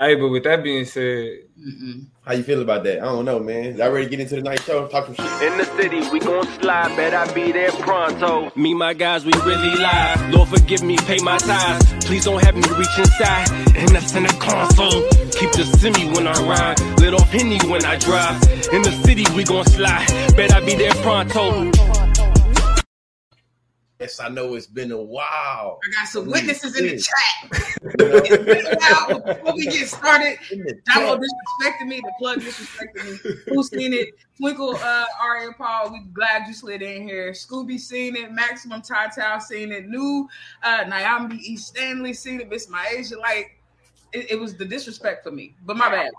[0.00, 2.06] Hey, but with that being said, Mm-mm.
[2.24, 2.98] How you feel about that?
[3.00, 3.76] I don't know, man.
[3.76, 4.86] Y'all ready to get into the night show?
[4.86, 5.42] Talk some shit.
[5.50, 8.52] In the city, we gon' slide, bet I be there pronto.
[8.54, 10.34] Me, my guys, we really live.
[10.34, 12.04] Lord, forgive me, pay my tithes.
[12.04, 13.50] Please don't have me reach inside.
[13.74, 15.08] And that's in the console.
[15.32, 16.78] Keep the semi when I ride.
[17.00, 18.40] Lit off Henny when I drive.
[18.72, 20.06] In the city, we gon' slide.
[20.36, 21.70] Bet I be there pronto.
[24.00, 25.80] Yes, I know it's been a while.
[25.84, 27.50] I got some witnesses in the chat.
[29.38, 31.20] Before we get started, In the Damo chat.
[31.20, 32.00] disrespected me.
[32.00, 33.30] The plug disrespected me.
[33.48, 34.10] Who seen it?
[34.36, 35.90] Twinkle, uh, Ari and Paul.
[35.92, 37.32] We glad you slid in here.
[37.32, 38.30] Scooby seen it.
[38.30, 39.88] Maximum Tata seen it.
[39.88, 40.28] New
[40.62, 41.56] uh, Naomi E.
[41.56, 42.48] Stanley seen it.
[42.48, 43.18] Miss Myasia.
[43.18, 43.60] Like
[44.12, 45.56] it, it was the disrespect for me.
[45.66, 46.12] But my bad.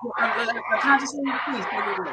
[0.81, 2.11] Conscious Lee, please take it away.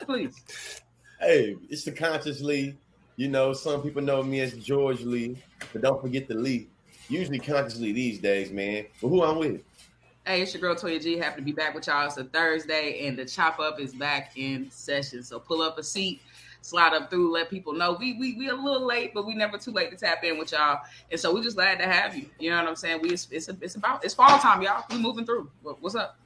[0.00, 0.82] Please.
[1.20, 2.76] Hey, it's the conscious Lee.
[3.16, 5.36] You know, some people know me as George Lee,
[5.72, 6.68] but don't forget the Lee.
[7.08, 8.86] Usually Conscious Lee these days, man.
[9.00, 9.62] But who I'm with?
[10.26, 11.18] Hey, it's your girl Toya G.
[11.18, 12.06] Happy to be back with y'all.
[12.06, 15.22] It's a Thursday, and the chop up is back in session.
[15.22, 16.22] So pull up a seat,
[16.62, 19.58] slide up through, let people know we we we a little late, but we never
[19.58, 20.80] too late to tap in with y'all.
[21.12, 22.26] And so we just glad to have you.
[22.40, 23.02] You know what I'm saying?
[23.02, 24.84] We it's it's, it's about it's fall time, y'all.
[24.90, 25.50] We moving through.
[25.62, 26.18] What's up?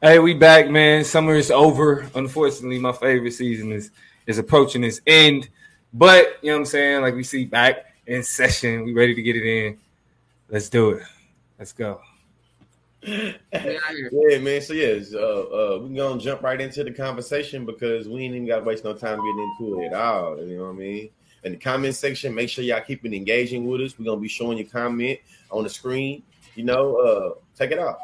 [0.00, 1.04] hey, we back, man.
[1.04, 2.08] Summer is over.
[2.14, 3.90] Unfortunately, my favorite season is
[4.26, 5.50] is approaching its end.
[5.92, 7.02] But you know what I'm saying?
[7.02, 8.84] Like we see back in session.
[8.84, 9.78] We ready to get it in.
[10.48, 11.02] Let's do it.
[11.58, 12.00] Let's go.
[13.06, 14.10] We out here.
[14.12, 14.60] Yeah, man.
[14.60, 18.24] So yes, uh, uh, we can go and jump right into the conversation because we
[18.24, 20.38] ain't even got to waste no time getting into it at all.
[20.38, 21.10] You know what I mean?
[21.44, 23.98] In the comment section, make sure y'all keep it engaging with us.
[23.98, 25.18] We're gonna be showing your comment
[25.50, 26.22] on the screen.
[26.54, 27.96] You know, uh, take it off.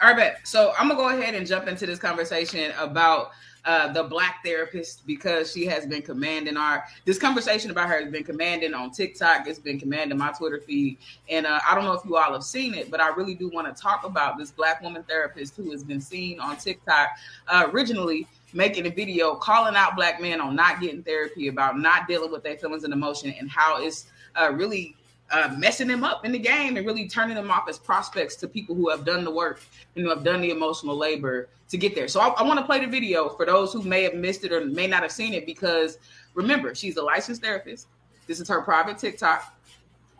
[0.00, 0.46] All right, bet.
[0.46, 3.30] So I'm gonna go ahead and jump into this conversation about
[3.68, 8.10] uh, the black therapist because she has been commanding our this conversation about her has
[8.10, 9.46] been commanding on TikTok.
[9.46, 10.96] It's been commanding my Twitter feed,
[11.28, 13.50] and uh, I don't know if you all have seen it, but I really do
[13.50, 17.10] want to talk about this black woman therapist who has been seen on TikTok
[17.48, 22.08] uh, originally making a video calling out black men on not getting therapy about not
[22.08, 24.96] dealing with their feelings and emotion and how it's uh, really
[25.30, 28.48] uh, messing them up in the game and really turning them off as prospects to
[28.48, 29.60] people who have done the work
[29.94, 32.08] and who have done the emotional labor to get there.
[32.08, 34.52] So I, I want to play the video for those who may have missed it
[34.52, 35.98] or may not have seen it because
[36.34, 37.88] remember, she's a licensed therapist.
[38.26, 39.54] This is her private TikTok.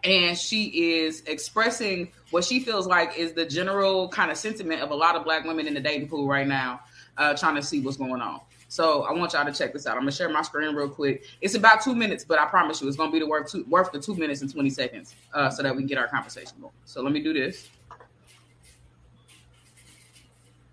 [0.04, 4.90] And she is expressing what she feels like is the general kind of sentiment of
[4.90, 6.80] a lot of black women in the dating pool right now,
[7.16, 8.40] uh, trying to see what's going on.
[8.68, 9.96] So I want y'all to check this out.
[9.96, 11.24] I'm gonna share my screen real quick.
[11.40, 13.90] It's about two minutes, but I promise you, it's gonna be the worth two, worth
[13.92, 16.72] the two minutes and twenty seconds, uh, so that we can get our conversation going.
[16.84, 17.68] So let me do this.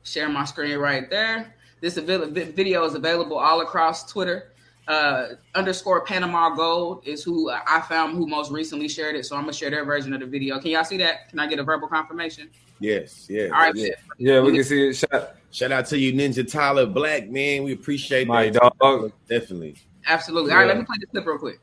[0.03, 1.55] Share my screen right there.
[1.79, 4.51] This video is available all across Twitter.
[4.87, 9.25] Uh, underscore Panama Gold is who I found who most recently shared it.
[9.25, 10.59] So I'm gonna share their version of the video.
[10.59, 11.29] Can y'all see that?
[11.29, 12.49] Can I get a verbal confirmation?
[12.79, 13.45] Yes, yeah.
[13.45, 13.89] All right, yeah.
[14.17, 14.93] Yeah, we can see it.
[14.95, 17.63] Shout, Shout out to you, Ninja Tyler Black, man.
[17.63, 18.71] We appreciate My that.
[18.79, 19.11] dog.
[19.29, 19.75] Definitely.
[20.07, 20.51] absolutely.
[20.51, 20.73] All right, Yeah.
[20.73, 21.59] let me play this clip real quick.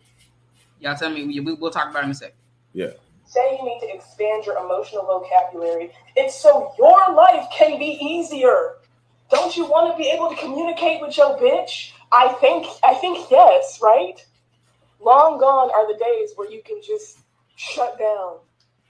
[0.81, 1.25] Y'all tell me.
[1.25, 2.37] We, we- we'll talk about it in a second.
[2.73, 2.91] Yeah.
[3.27, 5.93] say you need to expand your emotional vocabulary.
[6.17, 8.77] It's so your life can be easier.
[9.31, 11.93] Don't you want to be able to communicate with your bitch?
[12.13, 14.15] I think I think yes, right?
[15.01, 17.19] Long gone are the days where you can just
[17.57, 18.37] shut down.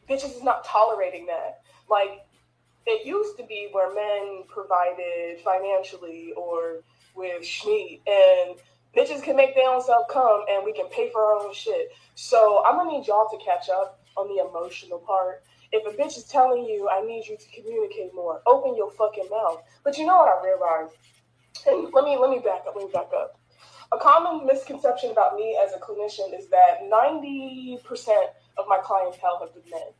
[0.08, 1.61] Bitches is not tolerating that.
[1.92, 2.24] Like
[2.86, 6.82] it used to be where men provided financially or
[7.14, 8.56] with Schmeat and
[8.96, 11.92] bitches can make their own self come and we can pay for our own shit.
[12.14, 15.42] So I'm gonna need y'all to catch up on the emotional part.
[15.70, 19.28] If a bitch is telling you I need you to communicate more, open your fucking
[19.30, 19.62] mouth.
[19.84, 20.96] But you know what I realized?
[21.68, 23.38] And let me let me back up, let me back up.
[23.92, 27.82] A common misconception about me as a clinician is that 90%
[28.56, 29.92] of my clientele have been men,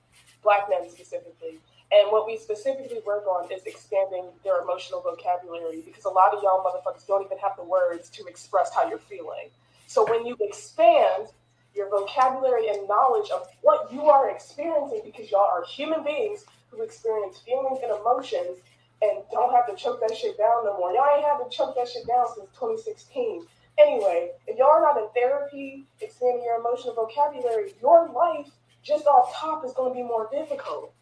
[0.43, 1.61] black men specifically.
[1.93, 6.43] And what we specifically work on is expanding their emotional vocabulary because a lot of
[6.43, 9.51] y'all motherfuckers don't even have the words to express how you're feeling.
[9.89, 11.29] So when you expand
[11.75, 16.83] your vocabulary and knowledge of what you are experiencing, because y'all are human beings who
[16.83, 18.59] experience feelings and emotions
[19.03, 20.93] and don't have to choke that shit down no more.
[20.93, 23.45] Y'all ain't had to choke that shit down since 2016.
[23.79, 28.49] Anyway, if y'all are not in therapy, expanding your emotional vocabulary, your life
[28.83, 30.95] just off top is going to be more difficult.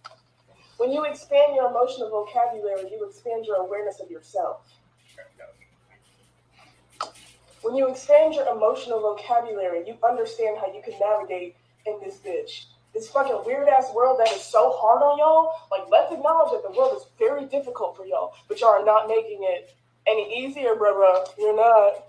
[0.81, 4.63] When you expand your emotional vocabulary, you expand your awareness of yourself.
[7.61, 11.55] When you expand your emotional vocabulary, you understand how you can navigate
[11.85, 12.65] in this bitch.
[12.95, 15.53] This fucking weird ass world that is so hard on y'all.
[15.71, 19.07] Like, let's acknowledge that the world is very difficult for y'all, but y'all are not
[19.07, 19.77] making it
[20.07, 21.27] any easier, bruh, bruh.
[21.37, 22.07] You're not.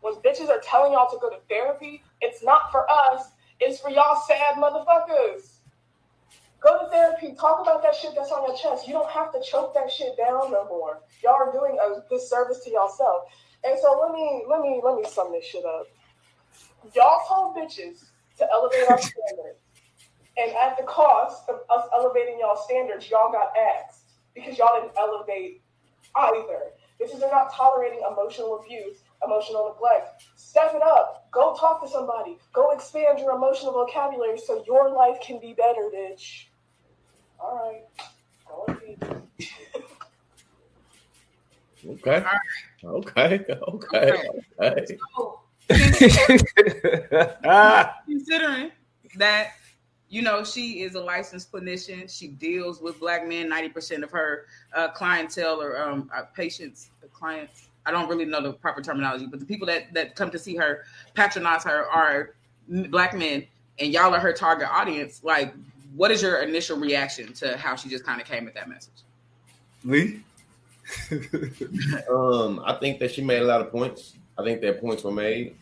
[0.00, 3.24] When bitches are telling y'all to go to therapy, it's not for us,
[3.60, 5.55] it's for y'all sad motherfuckers.
[6.60, 7.34] Go to therapy.
[7.38, 8.86] Talk about that shit that's on your chest.
[8.86, 11.00] You don't have to choke that shit down no more.
[11.22, 13.24] Y'all are doing a disservice to yourself.
[13.64, 15.86] And so let me let me let me sum this shit up.
[16.94, 18.04] Y'all told bitches
[18.38, 19.60] to elevate our standards.
[20.38, 24.02] And at the cost of us elevating y'all standards, y'all got axed
[24.34, 25.62] because y'all didn't elevate
[26.14, 26.72] either.
[27.00, 30.24] Bitches are not tolerating emotional abuse, emotional neglect.
[30.36, 31.28] Step it up.
[31.32, 32.38] Go talk to somebody.
[32.52, 36.46] Go expand your emotional vocabulary so your life can be better, bitch.
[37.38, 37.84] All right.
[38.48, 38.98] Go and feed.
[41.88, 42.24] Okay.
[42.84, 43.44] Okay.
[43.68, 44.12] Okay.
[44.60, 44.98] Okay.
[45.16, 45.40] So,
[48.06, 48.70] considering
[49.16, 49.52] that
[50.08, 54.46] you know she is a licensed clinician she deals with black men 90% of her
[54.74, 59.40] uh, clientele or um, uh, patients clients i don't really know the proper terminology but
[59.40, 60.84] the people that that come to see her
[61.14, 62.34] patronize her are
[62.90, 63.46] black men
[63.78, 65.54] and y'all are her target audience like
[65.94, 68.92] what is your initial reaction to how she just kind of came at that message
[69.84, 70.20] Lee?
[72.10, 74.14] Um, I think that she made a lot of points.
[74.38, 75.54] I think that points were made.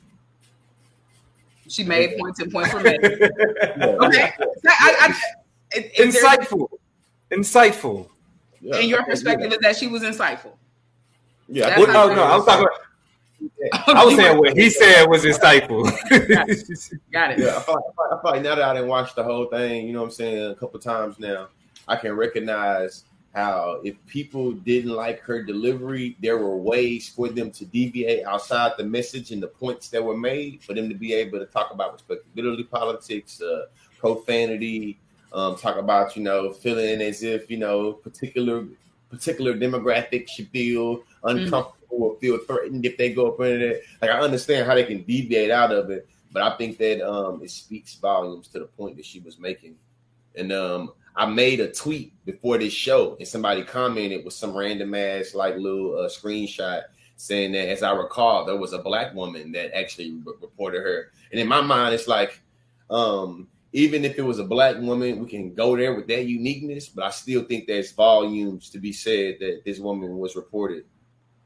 [1.68, 3.16] she made points and points were made Yeah.
[4.02, 4.32] okay
[4.66, 5.14] I, I,
[5.72, 6.68] if- if there's- Insightful.
[7.30, 8.08] Insightful.
[8.60, 8.78] Yeah.
[8.78, 10.52] in your perspective is that she was insightful
[11.48, 11.68] Yeah.
[11.68, 12.66] I What, oh no, I was talking.
[12.66, 12.80] About,
[13.96, 15.84] I was saying what he said was insightful.
[17.12, 18.74] got it Yeah, I feel, like, I feel like- I feel like now that I
[18.74, 21.48] didn't watch the whole thing, you know what I'm saying, a couple times now,
[21.86, 23.04] I can recognize
[23.34, 28.72] how if people didn't like her delivery, there were ways for them to deviate outside
[28.78, 31.72] the message and the points that were made for them to be able to talk
[31.72, 33.66] about respectability politics, uh,
[33.98, 34.98] profanity,
[35.32, 38.64] um, talk about, you know, feeling as if, you know, particular
[39.10, 43.82] particular demographic should feel uncomfortable or feel threatened if they go up in it.
[44.00, 47.42] Like I understand how they can deviate out of it, but I think that um,
[47.42, 49.76] it speaks volumes to the point that she was making.
[50.36, 54.94] And um, I made a tweet before this show, and somebody commented with some random
[54.94, 56.82] ass like little uh, screenshot
[57.16, 61.12] saying that, as I recall, there was a black woman that actually re- reported her.
[61.30, 62.40] And in my mind, it's like,
[62.90, 66.88] um, even if it was a black woman, we can go there with that uniqueness.
[66.88, 70.84] But I still think there's volumes to be said that this woman was reported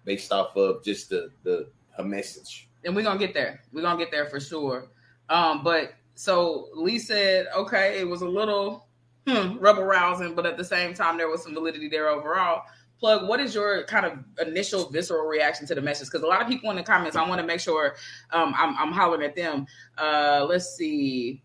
[0.09, 2.67] based off of just the the her message.
[2.85, 3.61] and we're gonna get there.
[3.73, 4.89] We're gonna get there for sure.
[5.29, 8.87] Um, but so Lee said, okay, it was a little
[9.27, 12.63] hmm, rebel rousing, but at the same time, there was some validity there overall.
[12.99, 16.09] Plug, what is your kind of initial visceral reaction to the message?
[16.09, 17.95] Because a lot of people in the comments, I want to make sure
[18.33, 19.67] um, I'm, I'm hollering at them.
[19.97, 21.43] Uh, let's see.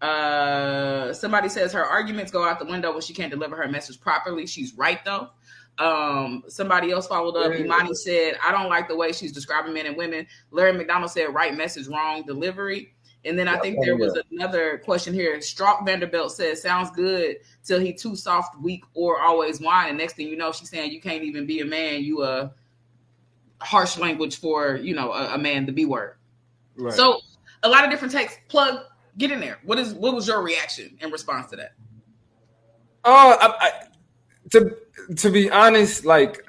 [0.00, 4.00] Uh, somebody says her arguments go out the window when she can't deliver her message
[4.00, 4.46] properly.
[4.46, 5.30] She's right though.
[5.78, 7.52] Um, somebody else followed up.
[7.52, 10.26] Imani said, I don't like the way she's describing men and women.
[10.50, 12.94] Larry McDonald said, right message, wrong delivery.
[13.26, 15.40] And then I think there was another question here.
[15.40, 19.88] Strock Vanderbilt says, sounds good till he too soft, weak, or always whine.
[19.88, 22.04] And next thing you know, she's saying you can't even be a man.
[22.04, 22.54] You a
[23.60, 26.14] harsh language for, you know, a, a man, the B word.
[26.76, 26.94] Right.
[26.94, 27.20] So
[27.64, 28.36] a lot of different takes.
[28.48, 28.84] Plug,
[29.18, 29.58] get in there.
[29.64, 31.72] What is what was your reaction in response to that?
[33.04, 33.70] Oh, I, I,
[34.50, 34.76] to
[35.16, 36.44] to be honest, like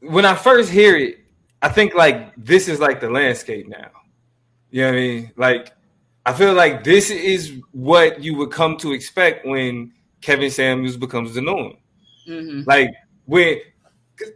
[0.00, 1.18] when I first hear it,
[1.62, 3.90] I think like this is like the landscape now.
[4.70, 5.32] You know what I mean?
[5.36, 5.72] Like
[6.26, 11.34] I feel like this is what you would come to expect when Kevin Samuels becomes
[11.34, 11.76] the norm.
[12.28, 12.62] Mm-hmm.
[12.66, 12.90] Like
[13.26, 13.58] when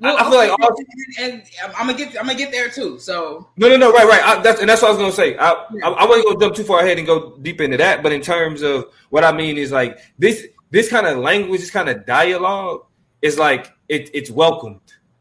[0.03, 0.77] I, I feel like all,
[1.21, 1.43] and
[1.77, 2.99] I'm gonna get I'm gonna get there too.
[2.99, 4.23] So No, no, no, right, right.
[4.23, 5.37] I, that's and that's what I was gonna say.
[5.37, 5.53] I,
[5.85, 8.21] I, I wasn't gonna jump too far ahead and go deep into that, but in
[8.21, 12.05] terms of what I mean is like this, this kind of language, this kind of
[12.07, 12.85] dialogue
[13.23, 14.81] is like it, it's welcomed.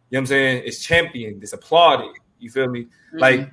[0.10, 0.64] You know what I'm saying?
[0.66, 2.16] It's championed, it's applauded.
[2.40, 2.88] You feel me?
[3.14, 3.50] Like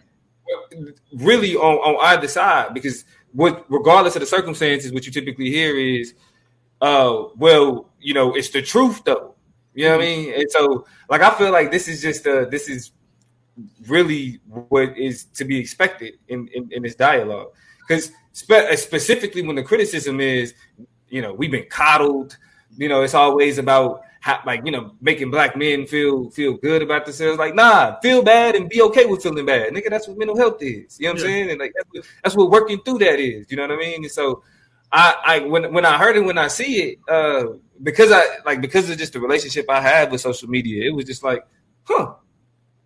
[1.15, 5.77] really on, on either side, because what regardless of the circumstances, what you typically hear
[5.77, 6.15] is,
[6.81, 9.35] uh, well, you know, it's the truth though.
[9.75, 10.35] You know what I mean?
[10.35, 12.93] And so, like, I feel like this is just uh, this is
[13.87, 17.49] really what is to be expected in in, in this dialogue
[17.87, 20.55] because spe- specifically when the criticism is
[21.09, 22.37] you know we've been coddled
[22.77, 26.81] you know it's always about how, like you know making black men feel feel good
[26.81, 27.39] about themselves.
[27.39, 29.71] Like nah feel bad and be okay with feeling bad.
[29.75, 30.99] Nigga that's what mental health is.
[30.99, 31.51] You know what i'm saying?
[31.51, 33.51] And like that's what, that's what working through that is.
[33.51, 34.03] You know what i mean?
[34.03, 34.43] And so
[34.91, 38.63] I, I when when I heard it when I see it, uh, because I like
[38.63, 41.47] because of just the relationship I have with social media, it was just like,
[41.83, 42.15] huh,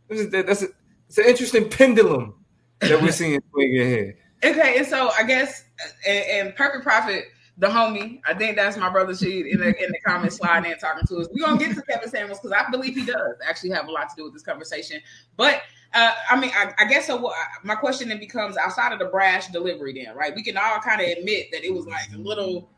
[0.09, 0.67] this is, that's a,
[1.07, 2.35] it's an interesting pendulum
[2.81, 4.19] that we're seeing swing in here.
[4.43, 5.63] Okay, and so I guess
[6.05, 7.27] and, and Perfect Prophet,
[7.59, 10.79] the homie, I think that's my brother Sheed in the in the comments sliding in
[10.79, 11.29] talking to us.
[11.33, 14.09] We're gonna get to Kevin Samuels because I believe he does actually have a lot
[14.09, 15.01] to do with this conversation.
[15.37, 15.63] But
[15.93, 17.17] uh, I mean, I, I guess so.
[17.17, 17.35] What,
[17.65, 20.35] my question then becomes outside of the brash delivery, then right?
[20.35, 22.71] We can all kind of admit that it was like a little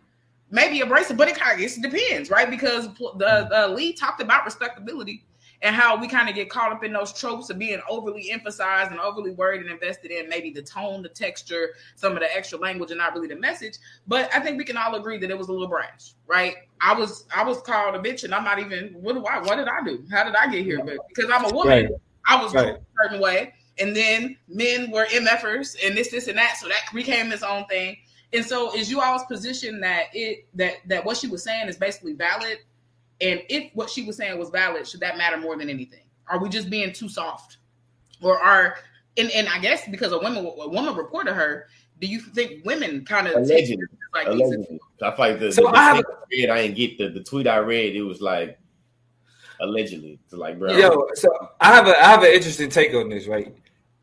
[0.51, 2.49] maybe it, but it kind of it depends, right?
[2.49, 5.25] Because the, the lead talked about respectability
[5.63, 8.91] and how we kind of get caught up in those tropes of being overly emphasized
[8.91, 12.59] and overly worried and invested in maybe the tone, the texture, some of the extra
[12.59, 13.75] language, and not really the message.
[14.07, 16.57] But I think we can all agree that it was a little brash, right?
[16.81, 19.57] I was I was called a bitch, and I'm not even what do I what
[19.57, 20.05] did I do?
[20.11, 20.83] How did I get here?
[20.85, 21.89] But because I'm a woman, right.
[22.27, 22.77] I was right.
[22.77, 26.83] a certain way, and then men were MFers and this, this, and that, so that
[26.95, 27.97] became its own thing.
[28.33, 31.77] And so, is you all's position that it that that what she was saying is
[31.77, 32.59] basically valid?
[33.21, 36.05] And if what she was saying was valid, should that matter more than anything?
[36.27, 37.59] Are we just being too soft,
[38.23, 38.77] or are
[39.17, 41.67] and, and I guess because a woman a woman reported her,
[42.01, 43.87] do you think women kind of allegedly?
[44.15, 44.81] Like allegedly.
[45.03, 47.47] I like the, so the, the I, have, read, I didn't get the, the tweet
[47.47, 47.97] I read.
[47.97, 48.59] It was like
[49.61, 50.77] allegedly, like bro.
[50.77, 53.55] Yo, so I have a I have an interesting take on this, right?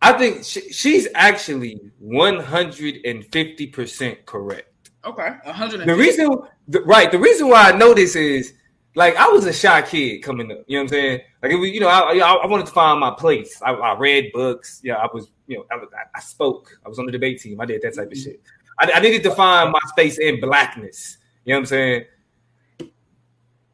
[0.02, 4.92] I think she, she's actually 150% correct.
[5.04, 5.30] Okay.
[5.44, 8.54] 100 The reason the, right, the reason why I know this is
[8.98, 11.22] like I was a shy kid coming up, you know what I'm saying?
[11.44, 13.62] Like it was, you know, I, I, I wanted to find my place.
[13.62, 15.78] I, I, read books, yeah, I was, you know, I,
[16.16, 16.80] I, spoke.
[16.84, 17.62] I was on the debate team.
[17.62, 18.42] I did that type of shit.
[18.80, 21.20] I, needed to find my space in blackness.
[21.46, 22.06] You know what I'm saying?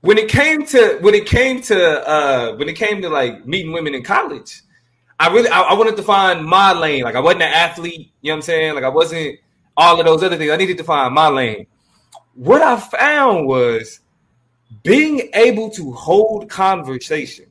[0.02, 3.72] When it came to when it came to uh when it came to like meeting
[3.72, 4.62] women in college,
[5.18, 7.04] I really I, wanted to find my lane.
[7.04, 8.76] Like I wasn't an athlete, you know what I'm saying?
[8.76, 9.40] Like I wasn't
[9.78, 10.52] all of those other things.
[10.52, 11.66] I needed to find my lane.
[12.36, 14.02] What I found was
[14.82, 17.46] being able to hold conversation,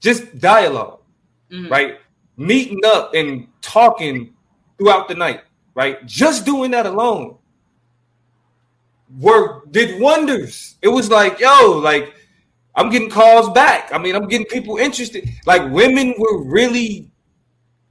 [0.00, 0.98] just dialog
[1.50, 1.68] mm-hmm.
[1.68, 1.98] right?
[2.36, 4.34] Meeting up and talking
[4.78, 5.42] throughout the night,
[5.74, 6.04] right?
[6.06, 7.36] Just doing that alone
[9.18, 10.76] were did wonders.
[10.82, 12.14] It was like, yo, like
[12.74, 13.90] I'm getting calls back.
[13.92, 15.28] I mean, I'm getting people interested.
[15.46, 17.10] Like women were really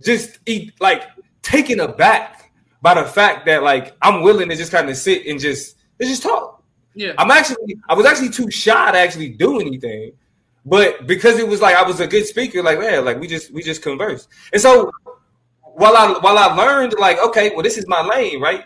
[0.01, 0.39] just
[0.79, 1.03] like
[1.41, 5.39] taken aback by the fact that like I'm willing to just kind of sit and
[5.39, 6.56] just just talk.
[6.97, 7.13] Yeah.
[7.19, 10.13] I'm actually I was actually too shy to actually do anything.
[10.65, 13.51] But because it was like I was a good speaker, like man, like we just
[13.53, 14.27] we just conversed.
[14.51, 14.91] And so
[15.61, 18.65] while I while I learned like, okay, well, this is my lane, right?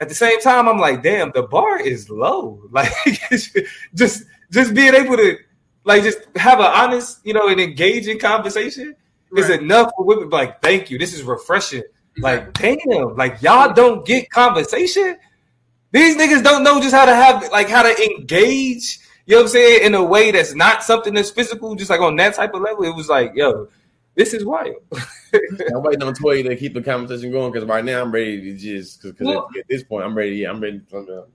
[0.00, 2.62] At the same time, I'm like, damn, the bar is low.
[2.70, 2.92] Like
[3.94, 5.36] just just being able to
[5.84, 8.94] like just have an honest, you know, an engaging conversation
[9.30, 9.44] right.
[9.44, 10.30] is enough for women.
[10.30, 10.98] Like, thank you.
[10.98, 11.82] This is refreshing.
[12.18, 15.18] Like, damn, like y'all don't get conversation.
[15.94, 18.98] These niggas don't know just how to have like how to engage.
[19.26, 19.84] You know what I'm saying?
[19.84, 22.82] In a way that's not something that's physical, just like on that type of level.
[22.82, 23.68] It was like, yo,
[24.16, 24.74] this is wild.
[25.32, 28.56] I'm waiting on Toy to keep the conversation going because right now I'm ready to
[28.56, 30.34] just because well, at this point I'm ready.
[30.38, 30.80] Yeah, I'm ready.
[30.90, 31.26] To,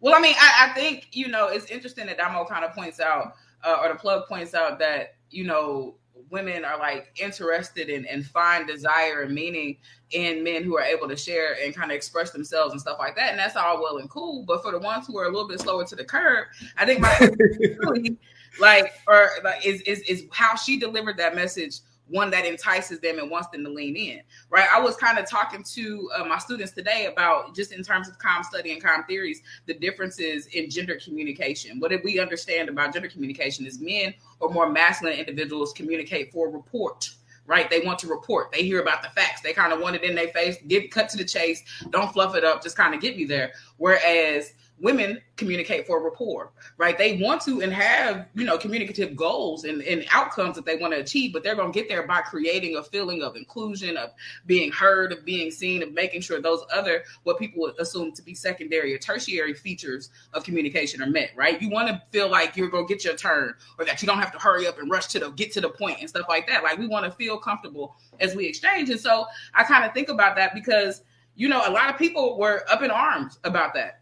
[0.00, 3.00] well, I mean, I, I, think you know it's interesting that Damo kind of points
[3.00, 5.94] out uh, or the plug points out that you know
[6.30, 9.76] women are like interested in and find desire and meaning
[10.10, 13.16] in men who are able to share and kind of express themselves and stuff like
[13.16, 13.30] that.
[13.30, 14.44] And that's all well and cool.
[14.44, 16.46] But for the ones who are a little bit slower to the curb,
[16.76, 17.18] I think my
[18.60, 23.18] like or like is, is is how she delivered that message one that entices them
[23.18, 24.68] and wants them to lean in, right?
[24.72, 28.18] I was kind of talking to uh, my students today about just in terms of
[28.18, 31.80] com study and com theories, the differences in gender communication.
[31.80, 36.48] What did we understand about gender communication is men or more masculine individuals communicate for
[36.48, 37.10] report.
[37.46, 38.52] Right, they want to report.
[38.52, 39.40] They hear about the facts.
[39.40, 40.58] They kind of want it in their face.
[40.66, 41.62] Get cut to the chase.
[41.88, 42.62] Don't fluff it up.
[42.62, 43.52] Just kind of get me there.
[43.78, 46.96] Whereas women communicate for rapport, right?
[46.98, 50.92] They want to and have, you know, communicative goals and, and outcomes that they want
[50.92, 54.10] to achieve, but they're going to get there by creating a feeling of inclusion, of
[54.46, 58.22] being heard, of being seen, of making sure those other, what people would assume to
[58.22, 61.60] be secondary or tertiary features of communication are met, right?
[61.60, 64.18] You want to feel like you're going to get your turn or that you don't
[64.18, 66.46] have to hurry up and rush to the, get to the point and stuff like
[66.48, 66.62] that.
[66.62, 68.90] Like we want to feel comfortable as we exchange.
[68.90, 71.02] And so I kind of think about that because,
[71.36, 73.97] you know, a lot of people were up in arms about that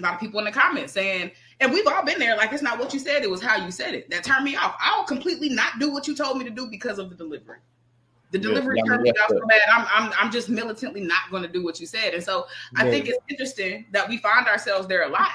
[0.00, 1.30] a lot of people in the comments saying,
[1.60, 3.70] and we've all been there, like it's not what you said, it was how you
[3.70, 4.10] said it.
[4.10, 4.76] That turned me off.
[4.80, 7.58] I'll completely not do what you told me to do because of the delivery.
[8.32, 9.62] The delivery yeah, turned me off so bad.
[9.72, 12.14] I'm, I'm, I'm just militantly not going to do what you said.
[12.14, 15.30] And so I think it's interesting that we find ourselves there a lot.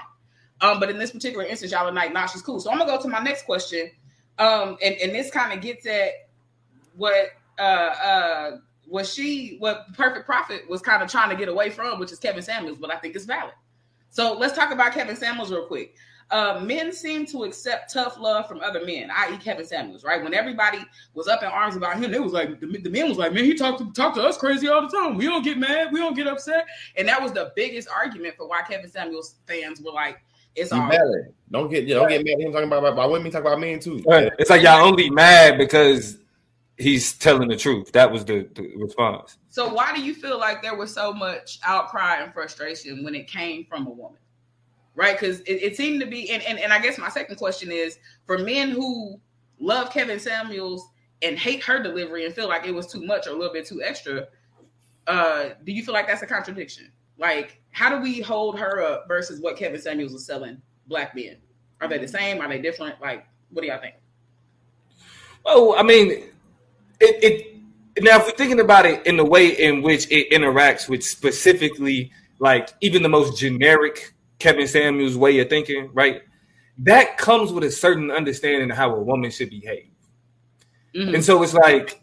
[0.62, 2.60] Um, but in this particular instance, y'all are like, nah, she's cool.
[2.60, 3.92] So I'm gonna go to my next question.
[4.40, 6.12] Um, and, and this kind of gets at
[6.96, 8.58] what uh uh
[8.88, 12.20] what she what Perfect Prophet was kind of trying to get away from, which is
[12.20, 13.54] Kevin Samuels, but I think it's valid.
[14.16, 15.96] So let's talk about Kevin Samuels real quick.
[16.32, 20.06] Uh, men seem to accept tough love from other men, i.e., Kevin Samuels.
[20.06, 20.80] Right when everybody
[21.14, 23.44] was up in arms about him, it was like the, the men was like, "Man,
[23.44, 25.18] he talked to talk to us crazy all the time.
[25.18, 28.48] We don't get mad, we don't get upset," and that was the biggest argument for
[28.48, 30.22] why Kevin Samuels fans were like,
[30.56, 30.98] "It's all right.
[31.52, 32.40] Don't get you don't get mad.
[32.40, 34.02] Him talking about about women, talk about men too.
[34.08, 34.32] Right.
[34.40, 36.20] It's like y'all only mad because
[36.78, 37.92] he's telling the truth.
[37.92, 39.38] That was the, the, response.
[39.50, 43.28] So why do you feel like there was so much outcry and frustration when it
[43.28, 44.20] came from a woman?
[44.96, 45.20] right?
[45.20, 48.00] Because it, it seemed to be, and, and and I guess my second question is
[48.26, 49.20] for men who
[49.60, 50.90] love Kevin Samuels
[51.22, 53.66] and hate her delivery and feel like it was too much or a little bit
[53.66, 54.28] too extra.
[55.08, 56.92] Uh, do you feel like that's a contradiction?
[57.18, 61.38] Like, how do we hold her up versus what Kevin Samuels was selling black men?
[61.82, 62.42] Are they the same?
[62.42, 63.00] Are they different?
[63.02, 63.96] Like, what do y'all think?
[65.46, 66.30] Oh, I mean,
[67.00, 70.90] it, it now if we're thinking about it in the way in which it interacts
[70.90, 76.22] with specifically like even the most generic Kevin Samuels way of thinking, right?
[76.80, 79.90] That comes with a certain understanding of how a woman should behave.
[80.94, 81.16] Mm-hmm.
[81.16, 82.02] And so it's like,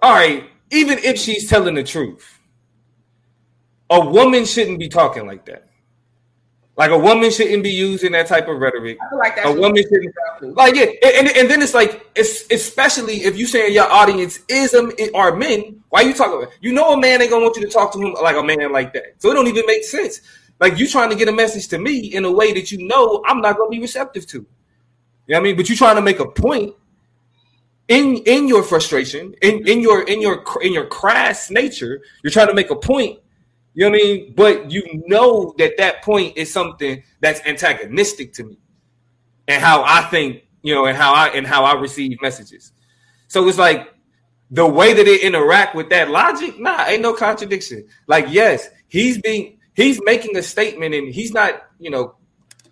[0.00, 2.38] all right, even if she's telling the truth,
[3.90, 5.68] a woman shouldn't be talking like that.
[6.76, 8.98] Like a woman shouldn't be using that type of rhetoric.
[9.00, 12.50] I feel like that's a woman shouldn't like yeah, and, and then it's like it's
[12.50, 15.82] especially if you saying your audience is a, are men.
[15.90, 16.42] Why are you talking?
[16.42, 16.52] About?
[16.60, 18.72] You know a man ain't gonna want you to talk to him like a man
[18.72, 19.14] like that.
[19.18, 20.20] So it don't even make sense.
[20.58, 23.22] Like you trying to get a message to me in a way that you know
[23.24, 24.38] I'm not gonna be receptive to.
[24.38, 24.46] You
[25.28, 25.56] know what I mean?
[25.56, 26.74] But you trying to make a point
[27.86, 32.48] in in your frustration, in in your in your in your crass nature, you're trying
[32.48, 33.20] to make a point
[33.74, 34.34] you know what I mean?
[34.36, 38.58] But you know that that point is something that's antagonistic to me
[39.48, 42.72] and how I think, you know, and how I and how I receive messages.
[43.26, 43.92] So it's like
[44.50, 47.86] the way that they interact with that logic, nah, ain't no contradiction.
[48.06, 52.14] Like, yes, he's being he's making a statement and he's not, you know,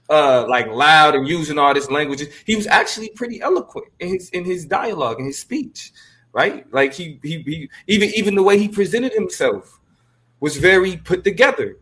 [0.08, 2.22] uh like loud and using all this language.
[2.46, 5.92] He was actually pretty eloquent in his in his dialogue in his speech,
[6.32, 6.72] right?
[6.72, 9.80] Like he he, he even even the way he presented himself
[10.42, 11.78] was very put together.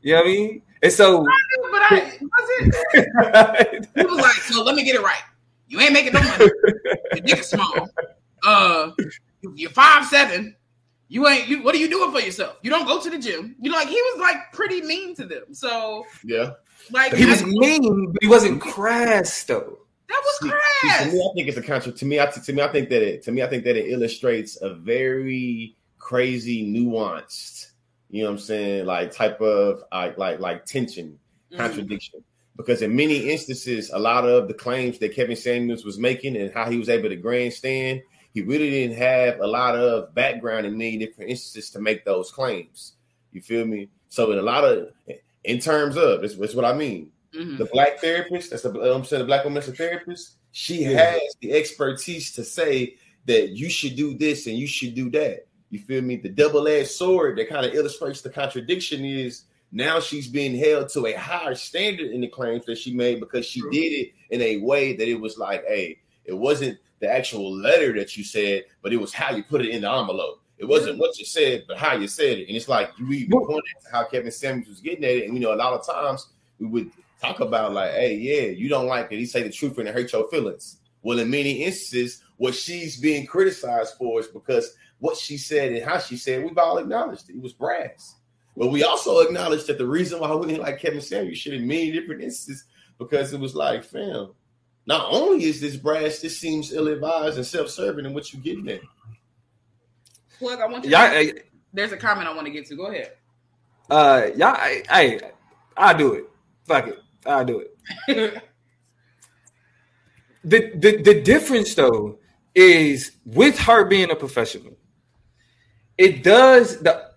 [0.00, 0.62] You know what I mean?
[0.82, 1.24] And so,
[1.70, 3.86] but I wasn't.
[3.96, 5.22] he was like, "So let me get it right.
[5.68, 6.50] You ain't making no money.
[7.12, 7.88] Your dick is small.
[8.46, 8.92] Uh,
[9.54, 10.56] you're five seven.
[11.08, 11.48] You ain't.
[11.48, 12.56] You, what are you doing for yourself?
[12.62, 13.56] You don't go to the gym.
[13.60, 15.52] You know, like he was like pretty mean to them.
[15.52, 16.52] So yeah,
[16.90, 19.78] like he was mean, but he wasn't crass though.
[20.08, 21.04] That was crass.
[21.04, 21.92] See, to me, I think it's a contra.
[21.92, 23.22] To me, I, to me, I think that it.
[23.24, 27.67] To me, I think that it illustrates a very crazy, nuanced
[28.10, 31.18] you know what I'm saying, like type of like like like tension,
[31.50, 31.56] mm-hmm.
[31.56, 32.20] contradiction.
[32.20, 32.24] Mm-hmm.
[32.56, 36.52] Because in many instances, a lot of the claims that Kevin Samuels was making and
[36.52, 38.02] how he was able to grandstand,
[38.34, 42.32] he really didn't have a lot of background in many different instances to make those
[42.32, 42.94] claims.
[43.32, 43.88] You feel me?
[44.08, 44.88] So in a lot of
[45.44, 47.10] in terms of that's, that's what I mean.
[47.34, 47.58] Mm-hmm.
[47.58, 51.12] The black therapist, that's the I'm saying the black woman that's a therapist, she yeah.
[51.12, 55.46] has the expertise to say that you should do this and you should do that.
[55.70, 56.16] You feel me?
[56.16, 61.06] The double-edged sword that kind of illustrates the contradiction is now she's being held to
[61.06, 64.58] a higher standard in the claims that she made because she did it in a
[64.58, 68.92] way that it was like, hey, it wasn't the actual letter that you said, but
[68.92, 70.40] it was how you put it in the envelope.
[70.56, 72.48] It wasn't what you said, but how you said it.
[72.48, 75.24] And it's like you even pointed to how Kevin Samuels was getting at it.
[75.24, 76.28] And you know, a lot of times
[76.58, 79.18] we would talk about like, hey, yeah, you don't like it.
[79.18, 80.78] He say the truth and it hurt your feelings.
[81.02, 85.84] Well, in many instances, what she's being criticized for is because what she said and
[85.84, 87.36] how she said, we've all acknowledged it.
[87.36, 88.16] It was brass.
[88.56, 91.66] But we also acknowledged that the reason why we didn't like Kevin Samuels should in
[91.66, 92.64] many different instances
[92.98, 94.32] because it was like, fam,
[94.86, 98.80] not only is this brass, this seems ill-advised and self-serving in what you're getting at.
[100.38, 100.90] Plug, I want you.
[100.90, 101.32] Yeah, I,
[101.72, 102.76] there's a comment I want to get to.
[102.76, 103.12] Go ahead.
[103.90, 105.20] Uh, yeah, I, I,
[105.76, 106.24] I do it.
[106.66, 108.42] Fuck it, I do it.
[110.44, 112.18] the, the the difference though
[112.54, 114.76] is with her being a professional,
[115.98, 117.08] it does the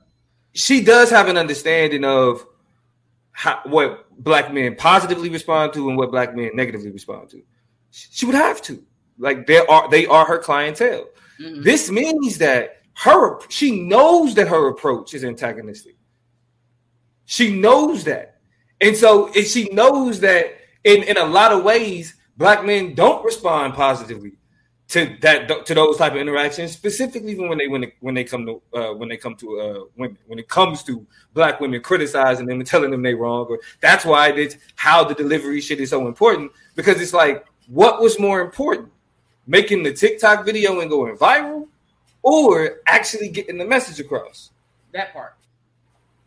[0.53, 2.45] she does have an understanding of
[3.31, 7.41] how, what black men positively respond to and what black men negatively respond to.
[7.91, 8.83] She would have to.
[9.17, 11.07] Like they are they are her clientele.
[11.39, 11.61] Mm-hmm.
[11.63, 15.95] This means that her she knows that her approach is antagonistic.
[17.25, 18.39] She knows that.
[18.81, 23.23] And so if she knows that in, in a lot of ways, black men don't
[23.23, 24.33] respond positively
[24.91, 28.45] to that to those type of interactions, specifically when they when they, when they come
[28.45, 32.45] to uh, when they come to uh, women when it comes to black women criticizing
[32.45, 33.45] them and telling them they wrong.
[33.49, 38.01] Or that's why it's how the delivery shit is so important because it's like what
[38.01, 38.89] was more important,
[39.47, 41.69] making the TikTok video and going viral,
[42.21, 44.51] or actually getting the message across.
[44.91, 45.37] That part,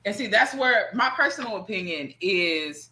[0.06, 2.88] and see that's where my personal opinion is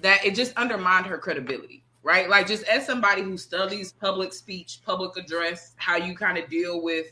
[0.00, 2.28] that it just undermined her credibility right?
[2.28, 6.82] Like just as somebody who studies public speech, public address, how you kind of deal
[6.82, 7.06] with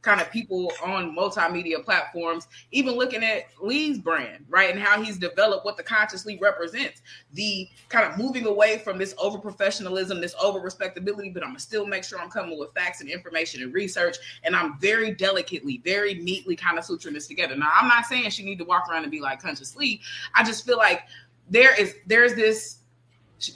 [0.00, 4.70] kind of people on multimedia platforms, even looking at Lee's brand, right?
[4.70, 8.96] And how he's developed what the Conscious Lee represents, the kind of moving away from
[8.96, 12.72] this over professionalism, this over respectability, but I'm gonna still make sure I'm coming with
[12.74, 14.16] facts and information and research.
[14.44, 17.56] And I'm very delicately, very neatly kind of suturing this together.
[17.56, 20.00] Now, I'm not saying she need to walk around and be like conscious Lee.
[20.34, 21.02] I just feel like
[21.50, 22.78] there is there's this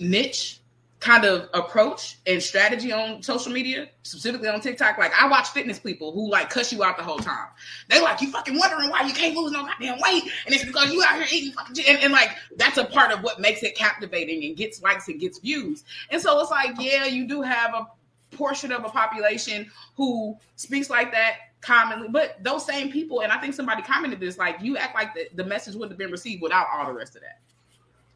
[0.01, 0.62] niche
[1.03, 4.99] kind of approach and strategy on social media, specifically on TikTok.
[4.99, 7.49] Like I watch fitness people who like cuss you out the whole time.
[7.89, 10.93] They like you fucking wondering why you can't lose no goddamn weight, and it's because
[10.93, 13.75] you out here eating fucking and, and like that's a part of what makes it
[13.75, 15.83] captivating and gets likes and gets views.
[16.11, 17.89] And so it's like, yeah, you do have a
[18.37, 23.39] portion of a population who speaks like that commonly, but those same people, and I
[23.39, 26.43] think somebody commented this, like you act like the, the message wouldn't have been received
[26.43, 27.41] without all the rest of that.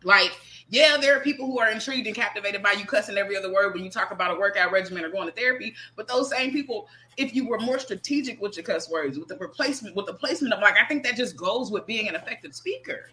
[0.04, 0.30] Like,
[0.68, 3.74] yeah, there are people who are intrigued and captivated by you cussing every other word
[3.74, 5.74] when you talk about a workout regimen or going to therapy.
[5.94, 9.36] But those same people, if you were more strategic with your cuss words, with the
[9.36, 12.54] replacement, with the placement of like, I think that just goes with being an effective
[12.54, 13.10] speaker,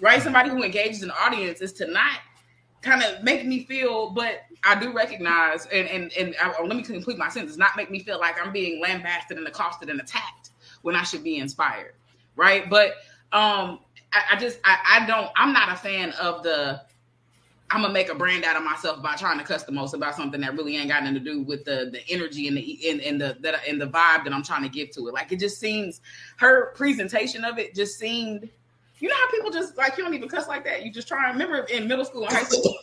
[0.00, 0.22] right?
[0.22, 2.20] Somebody who engages an audience is to not
[2.80, 6.82] kind of make me feel, but I do recognize, and and and I, let me
[6.82, 10.50] complete my sentence, not make me feel like I'm being lambasted and accosted and attacked
[10.82, 11.94] when I should be inspired,
[12.36, 12.68] right?
[12.68, 12.92] But
[13.32, 13.80] um,
[14.12, 16.82] I, I just I, I don't I'm not a fan of the
[17.70, 20.14] I'm gonna make a brand out of myself by trying to cuss the most about
[20.14, 23.00] something that really ain't got nothing to do with the the energy and the and,
[23.00, 25.14] and the that and the vibe that I'm trying to give to it.
[25.14, 26.00] Like it just seems
[26.36, 28.48] her presentation of it just seemed.
[28.98, 30.84] You know how people just like you don't even cuss like that.
[30.84, 31.28] You just try.
[31.30, 32.78] Remember in middle school and high school.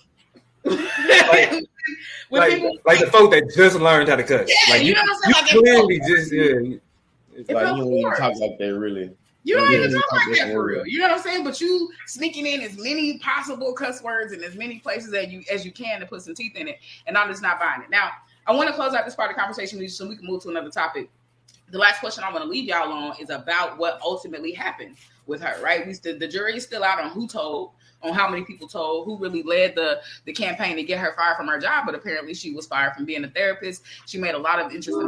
[0.63, 1.51] like,
[2.29, 4.47] like, people, like, the folk that just learned how to cuss.
[4.47, 5.63] Yeah, like you, know what I'm saying?
[5.63, 6.77] Like clearly just yeah.
[7.33, 9.15] It's like you don't even talk like that really.
[9.43, 10.85] You don't even talk like that for real.
[10.85, 11.43] You know what I'm saying?
[11.43, 15.43] But you sneaking in as many possible cuss words in as many places as you
[15.51, 16.77] as you can to put some teeth in it,
[17.07, 17.89] and I'm just not buying it.
[17.89, 18.11] Now,
[18.45, 20.49] I want to close out this part of the conversation so we can move to
[20.49, 21.09] another topic.
[21.71, 25.41] The last question I want to leave y'all on is about what ultimately happened with
[25.41, 25.59] her.
[25.61, 25.87] Right?
[25.87, 27.71] We the, the jury is still out on who told,
[28.03, 31.37] on how many people told, who really led the the campaign to get her fired
[31.37, 31.87] from her job.
[31.87, 33.81] But apparently, she was fired from being a therapist.
[34.05, 35.07] She made a lot of interesting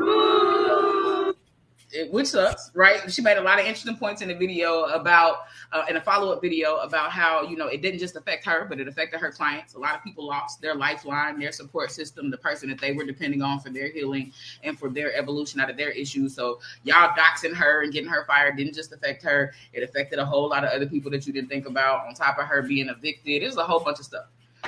[2.09, 3.11] which sucks, right?
[3.11, 6.31] She made a lot of interesting points in the video about, uh, in a follow
[6.31, 9.31] up video about how, you know, it didn't just affect her, but it affected her
[9.31, 9.73] clients.
[9.75, 13.05] A lot of people lost their lifeline, their support system, the person that they were
[13.05, 14.31] depending on for their healing
[14.63, 16.35] and for their evolution out of their issues.
[16.35, 20.25] So, y'all doxing her and getting her fired didn't just affect her, it affected a
[20.25, 22.89] whole lot of other people that you didn't think about, on top of her being
[22.89, 23.43] evicted.
[23.43, 24.25] It was a whole bunch of stuff,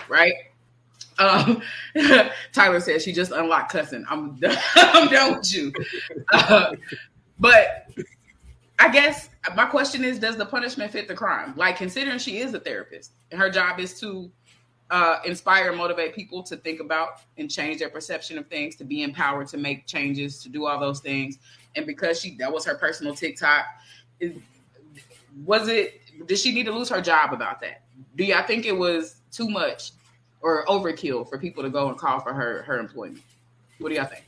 [0.09, 0.33] right?
[1.17, 1.61] Um,
[2.53, 4.05] Tyler says she just unlocked cussing.
[4.09, 5.73] I'm done, I'm done with you.
[6.33, 6.75] Uh,
[7.39, 7.88] but
[8.80, 11.54] I guess my question is, does the punishment fit the crime?
[11.56, 14.32] Like considering she is a therapist and her job is to
[14.91, 18.84] uh, inspire and motivate people to think about and change their perception of things, to
[18.84, 21.39] be empowered to make changes, to do all those things.
[21.76, 23.65] And because she that was her personal TikTok,
[25.43, 26.02] was it?
[26.28, 27.84] Did she need to lose her job about that?
[28.15, 29.91] Do y'all think it was too much
[30.41, 33.24] or overkill for people to go and call for her her employment?
[33.80, 34.24] What do y'all think?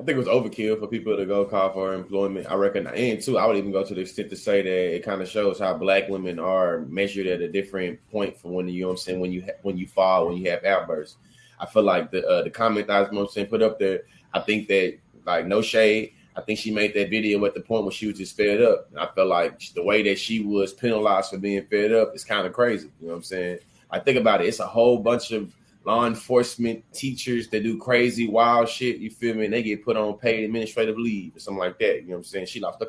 [0.00, 2.46] I think it was overkill for people to go call for employment.
[2.48, 5.04] I reckon, and too, I would even go to the extent to say that it
[5.04, 8.80] kind of shows how black women are measured at a different point from when you
[8.80, 11.18] know what I'm saying when you ha- when you fall when you have outbursts.
[11.58, 14.04] I feel like the uh, the comment that I was most saying put up there.
[14.32, 16.14] I think that like no shade.
[16.34, 18.86] I think she made that video at the point where she was just fed up.
[18.90, 22.24] And I felt like the way that she was penalized for being fed up is
[22.24, 22.90] kind of crazy.
[23.00, 23.58] You know what I'm saying?
[23.90, 24.46] I think about it.
[24.46, 25.52] It's a whole bunch of
[25.84, 28.98] law enforcement teachers that do crazy wild shit.
[28.98, 29.46] You feel me?
[29.46, 32.02] And they get put on paid administrative leave or something like that.
[32.02, 32.46] You know what I'm saying?
[32.46, 32.82] She lost,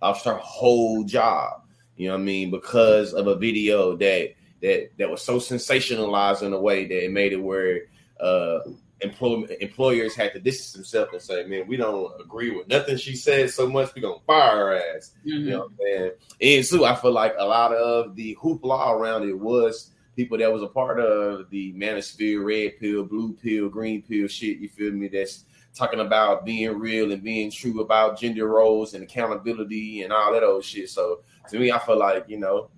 [0.00, 1.62] lost her whole job.
[1.96, 2.50] You know what I mean?
[2.50, 7.10] Because of a video that that that was so sensationalized in a way that it
[7.10, 7.82] made it where
[8.20, 8.60] uh
[9.00, 13.16] employ- employers had to distance themselves and say, "Man, we don't agree with nothing she
[13.16, 13.94] says so much.
[13.94, 15.28] We gonna fire her ass." Mm-hmm.
[15.28, 16.10] You know what I'm saying?
[16.40, 20.52] And so I feel like a lot of the hoopla around it was people that
[20.52, 24.58] was a part of the manosphere, red pill, blue pill, green pill shit.
[24.58, 25.08] You feel me?
[25.08, 30.32] That's talking about being real and being true about gender roles and accountability and all
[30.32, 30.88] that old shit.
[30.88, 32.70] So to me, I feel like you know.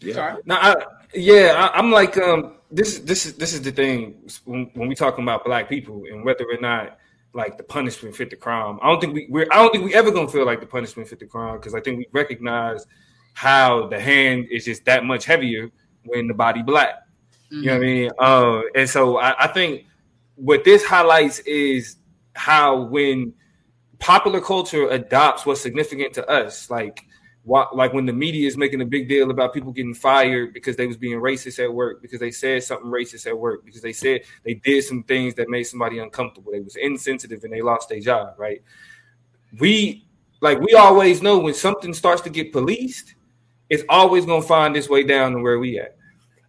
[0.00, 0.36] Yeah.
[0.44, 0.76] Now, I,
[1.14, 4.94] yeah, I, am like, um, this, this is this is the thing when, when we
[4.94, 6.98] talking about black people and whether or not
[7.32, 8.78] like the punishment fit the crime.
[8.82, 11.08] I don't think we we're I don't think we ever gonna feel like the punishment
[11.08, 12.86] fit the crime because I think we recognize
[13.36, 15.70] how the hand is just that much heavier
[16.06, 16.94] when the body black.
[17.52, 17.56] Mm-hmm.
[17.56, 18.10] You know what I mean?
[18.18, 19.84] Uh, and so I, I think
[20.36, 21.96] what this highlights is
[22.32, 23.34] how when
[23.98, 27.02] popular culture adopts what's significant to us, like
[27.44, 30.86] like when the media is making a big deal about people getting fired because they
[30.86, 34.22] was being racist at work, because they said something racist at work, because they said
[34.44, 38.00] they did some things that made somebody uncomfortable, they was insensitive and they lost their
[38.00, 38.62] job, right?
[39.60, 40.06] We
[40.40, 43.14] like we always know when something starts to get policed,
[43.68, 45.96] it's always gonna find its way down to where we at.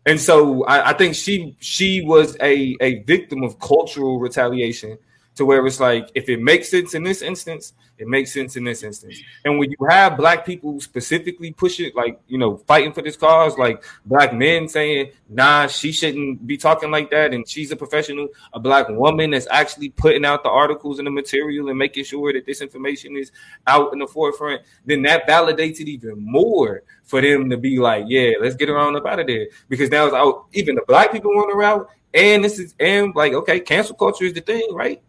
[0.06, 4.98] And so I, I think she she was a, a victim of cultural retaliation
[5.38, 8.64] to where it's like if it makes sense in this instance, it makes sense in
[8.64, 9.20] this instance.
[9.46, 13.16] And when you have black people specifically push it, like you know, fighting for this
[13.16, 17.76] cause, like black men saying, "Nah, she shouldn't be talking like that," and she's a
[17.76, 22.04] professional, a black woman that's actually putting out the articles and the material and making
[22.04, 23.32] sure that this information is
[23.68, 28.06] out in the forefront, then that validates it even more for them to be like,
[28.08, 30.46] "Yeah, let's get her on up out of there," because now it's out.
[30.54, 34.26] Even the black people want her out, and this is and like, okay, cancel culture
[34.26, 35.02] is the thing, right?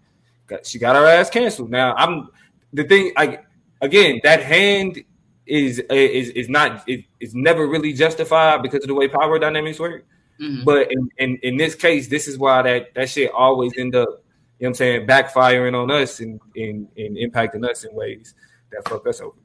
[0.65, 1.71] She got her ass canceled.
[1.71, 2.29] Now I'm
[2.73, 3.13] the thing.
[3.17, 3.45] Like
[3.81, 5.03] again, that hand
[5.47, 9.79] is is is not it, it's never really justified because of the way power dynamics
[9.79, 10.05] work.
[10.41, 10.65] Mm-hmm.
[10.65, 14.09] But in, in, in this case, this is why that that shit always end up,
[14.09, 14.19] you know
[14.59, 18.35] what I'm saying, backfiring on us and and, and impacting us in ways
[18.71, 19.37] that fuck us over.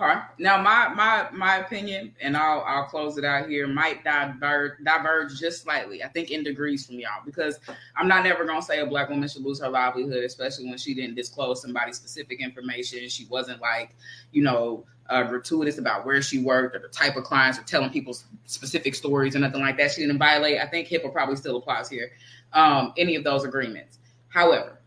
[0.00, 0.20] Okay.
[0.38, 3.68] Now, my my my opinion, and I'll I'll close it out here.
[3.68, 6.02] Might diverge diverge just slightly.
[6.02, 7.60] I think in degrees from y'all because
[7.96, 10.94] I'm not never gonna say a black woman should lose her livelihood, especially when she
[10.94, 13.08] didn't disclose somebody's specific information.
[13.08, 13.94] She wasn't like,
[14.32, 17.90] you know, uh, gratuitous about where she worked or the type of clients or telling
[17.90, 19.92] people specific stories or nothing like that.
[19.92, 20.60] She didn't violate.
[20.60, 22.10] I think HIPAA probably still applies here.
[22.52, 23.98] Um, any of those agreements.
[24.28, 24.80] However,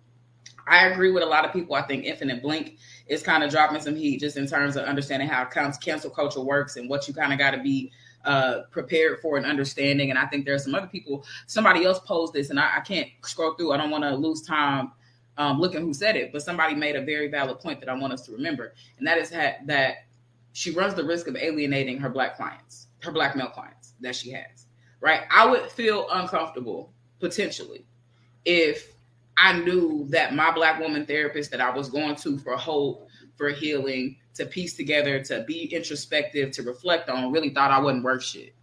[0.68, 1.76] I agree with a lot of people.
[1.76, 5.28] I think Infinite Blink is kind of dropping some heat just in terms of understanding
[5.28, 7.92] how cancel culture works and what you kind of got to be
[8.26, 10.10] uh, prepared for and understanding.
[10.10, 11.26] And I think there are some other people.
[11.46, 13.72] Somebody else posed this, and I, I can't scroll through.
[13.72, 14.92] I don't want to lose time
[15.38, 18.12] um, looking who said it, but somebody made a very valid point that I want
[18.14, 20.06] us to remember, and that is that, that
[20.54, 24.32] she runs the risk of alienating her black clients, her black male clients that she
[24.32, 24.66] has.
[25.00, 25.22] Right?
[25.32, 27.86] I would feel uncomfortable potentially
[28.46, 28.97] if
[29.38, 33.50] I knew that my black woman therapist that I was going to for hope, for
[33.50, 38.24] healing, to piece together, to be introspective, to reflect on, really thought I wasn't worth
[38.24, 38.56] shit.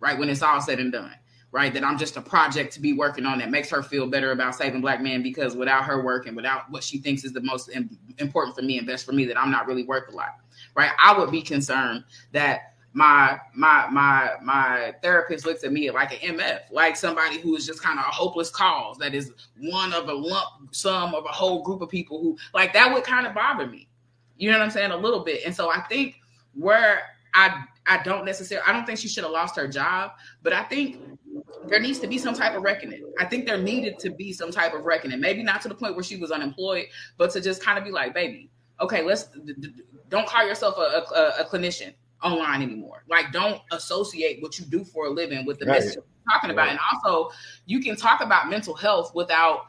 [0.00, 1.14] Right when it's all said and done.
[1.50, 4.32] Right, that I'm just a project to be working on that makes her feel better
[4.32, 7.40] about saving black men because without her work and without what she thinks is the
[7.40, 7.70] most
[8.18, 10.36] important for me and best for me, that I'm not really worth a lot.
[10.74, 16.12] Right, I would be concerned that my my my my therapist looks at me like
[16.12, 19.92] an MF, like somebody who is just kind of a hopeless cause that is one
[19.92, 23.26] of a lump sum of a whole group of people who like that would kind
[23.26, 23.88] of bother me.
[24.36, 24.90] You know what I'm saying?
[24.90, 25.42] A little bit.
[25.44, 26.16] And so I think
[26.54, 27.02] where
[27.34, 30.64] I I don't necessarily I don't think she should have lost her job, but I
[30.64, 31.02] think
[31.66, 33.04] there needs to be some type of reckoning.
[33.18, 35.20] I think there needed to be some type of reckoning.
[35.20, 36.86] Maybe not to the point where she was unemployed,
[37.18, 39.28] but to just kind of be like, baby, okay, let's
[40.08, 41.92] don't call yourself a, a, a clinician
[42.22, 43.04] online anymore.
[43.08, 45.80] Like, don't associate what you do for a living with the right.
[45.80, 46.68] message we're talking about.
[46.68, 46.70] Right.
[46.70, 47.34] And also,
[47.66, 49.66] you can talk about mental health without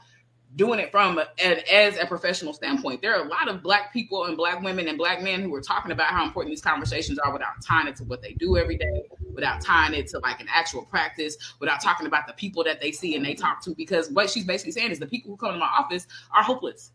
[0.55, 3.01] doing it from an, as a professional standpoint.
[3.01, 5.61] There are a lot of black people and black women and black men who are
[5.61, 8.77] talking about how important these conversations are without tying it to what they do every
[8.77, 12.81] day, without tying it to like an actual practice, without talking about the people that
[12.81, 13.75] they see and they talk to.
[13.75, 16.91] Because what she's basically saying is the people who come to my office are hopeless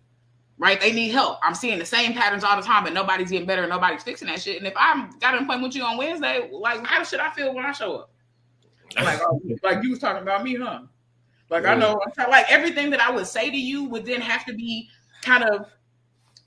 [0.59, 0.81] right?
[0.81, 1.38] They need help.
[1.43, 3.67] I'm seeing the same patterns all the time, and nobody's getting better.
[3.67, 4.59] Nobody's fixing that shit.
[4.59, 7.55] And if I'm got an appointment with you on Wednesday, like how should I feel
[7.55, 8.11] when I show up?
[8.97, 10.83] Like, oh, like you was talking about me, huh?
[11.51, 11.73] Like yeah.
[11.73, 14.88] I know, like everything that I would say to you would then have to be
[15.23, 15.67] kind of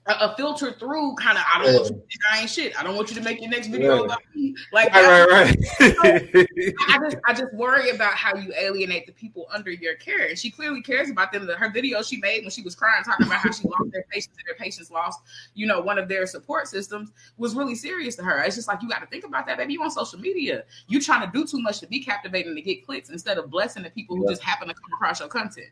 [0.07, 1.79] a, filter through kind of I don't yeah.
[1.79, 2.79] want you to I ain't shit.
[2.79, 4.05] I don't want you to make your next video yeah.
[4.05, 4.55] about me.
[4.71, 6.47] Like right, right, right.
[6.89, 10.27] I just I just worry about how you alienate the people under your care.
[10.27, 11.47] And she clearly cares about them.
[11.47, 14.37] Her video she made when she was crying, talking about how she lost their patients
[14.37, 15.19] and their patients lost,
[15.53, 18.41] you know, one of their support systems was really serious to her.
[18.43, 19.73] It's just like you got to think about that, baby.
[19.73, 20.63] You on social media.
[20.87, 23.83] You trying to do too much to be captivating to get clicks instead of blessing
[23.83, 25.67] the people who just happen to come across your content.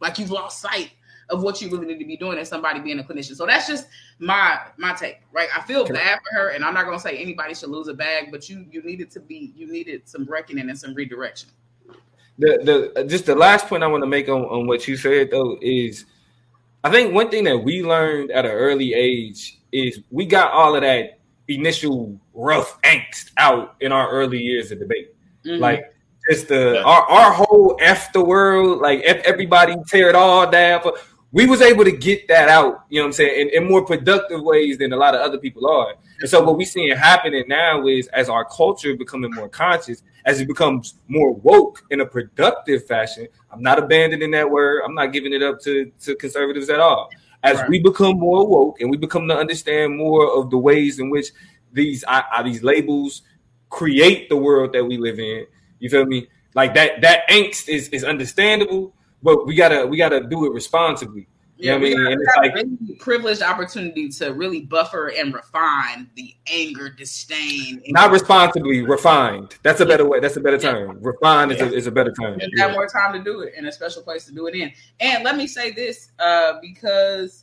[0.00, 0.90] Like you've lost sight
[1.32, 3.34] of what you really need to be doing as somebody being a clinician.
[3.34, 5.48] So that's just my my take, right?
[5.56, 8.28] I feel bad for her, and I'm not gonna say anybody should lose a bag,
[8.30, 11.48] but you you needed to be you needed some reckoning and some redirection.
[12.38, 15.30] The the just the last point I want to make on, on what you said
[15.30, 16.04] though is
[16.84, 20.74] I think one thing that we learned at an early age is we got all
[20.74, 21.18] of that
[21.48, 25.14] initial rough angst out in our early years of debate.
[25.44, 25.60] Mm-hmm.
[25.60, 25.94] Like
[26.30, 26.82] just the yeah.
[26.82, 30.82] our, our whole after world, like everybody tear it all down.
[30.82, 30.94] For,
[31.32, 33.82] we was able to get that out, you know what I'm saying, in, in, more
[33.84, 35.94] productive ways than a lot of other people are.
[36.20, 40.40] And so what we're seeing happening now is as our culture becoming more conscious, as
[40.40, 43.28] it becomes more woke in a productive fashion.
[43.50, 44.82] I'm not abandoning that word.
[44.84, 47.08] I'm not giving it up to, to conservatives at all.
[47.42, 47.68] As right.
[47.68, 51.28] we become more woke and we become to understand more of the ways in which
[51.72, 53.22] these uh, these labels
[53.70, 55.46] create the world that we live in.
[55.80, 56.28] You feel me?
[56.54, 61.26] Like that that angst is is understandable but we gotta we gotta do it responsibly.
[61.58, 61.96] You know what I we mean?
[62.04, 66.10] got- And we it's got like a really privileged opportunity to really buffer and refine
[66.16, 67.80] the anger, disdain.
[67.84, 69.54] and- not responsibly refined.
[69.62, 70.18] That's a better way.
[70.18, 70.98] That's a better term.
[71.00, 72.40] Refined is a, is a better term.
[72.40, 72.64] Just Yeah.
[72.66, 74.72] have more time to do it and a special place to do it in.
[74.98, 77.41] And let me say this, uh, because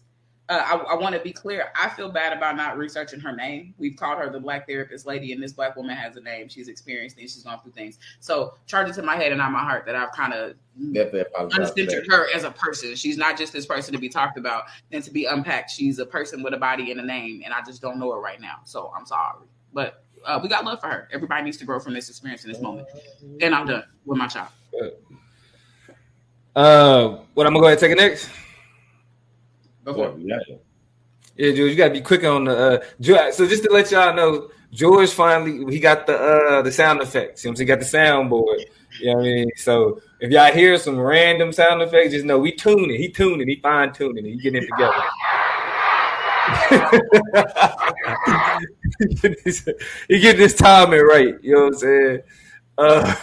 [0.49, 1.71] uh, I, I want to be clear.
[1.75, 3.75] I feel bad about not researching her name.
[3.77, 6.49] We've called her the Black Therapist Lady, and this Black woman has a name.
[6.49, 7.33] She's experienced things.
[7.33, 7.99] She's gone through things.
[8.19, 12.07] So charge it to my head and not my heart that I've kind of uncensored
[12.09, 12.95] her as a person.
[12.95, 15.69] She's not just this person to be talked about and to be unpacked.
[15.69, 18.19] She's a person with a body and a name, and I just don't know her
[18.19, 18.62] right now.
[18.65, 21.07] So I'm sorry, but uh, we got love for her.
[21.13, 22.88] Everybody needs to grow from this experience in this moment.
[23.39, 24.49] And I'm done with my child.
[26.55, 28.31] Uh, what I'm gonna go ahead and take it next.
[29.93, 30.62] Go for it.
[31.36, 31.52] Yeah.
[31.52, 32.58] George, you gotta be quick on the.
[32.58, 32.80] Uh,
[33.32, 37.43] so just to let y'all know, George finally he got the uh the sound effects.
[37.43, 37.58] You know, what I'm saying?
[37.58, 38.65] he got the soundboard.
[38.99, 39.49] You know what I mean?
[39.56, 42.99] So if y'all hear some random sound effects, just know we tuning.
[42.99, 43.47] He tuning.
[43.47, 44.25] He fine tuning.
[44.25, 44.93] He getting it together.
[48.99, 49.69] he getting this,
[50.08, 51.36] he getting this timing right.
[51.41, 52.19] You know what I'm saying?
[52.78, 53.15] Uh,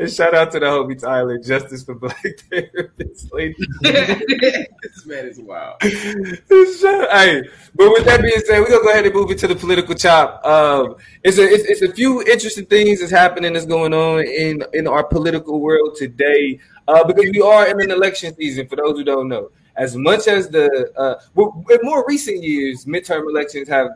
[0.00, 3.54] and shout out to the homie Tyler, Justice for Black Therapists, lady.
[3.82, 5.76] this man is wild.
[5.82, 7.42] hey,
[7.74, 10.44] but with that being said, we're gonna go ahead and move into the political chop.
[10.44, 14.64] Um, it's a it's, it's a few interesting things that's happening that's going on in
[14.72, 16.58] in our political world today.
[16.88, 18.66] Uh, because we are in an election season.
[18.66, 22.84] For those who don't know, as much as the uh, well, in more recent years,
[22.84, 23.90] midterm elections have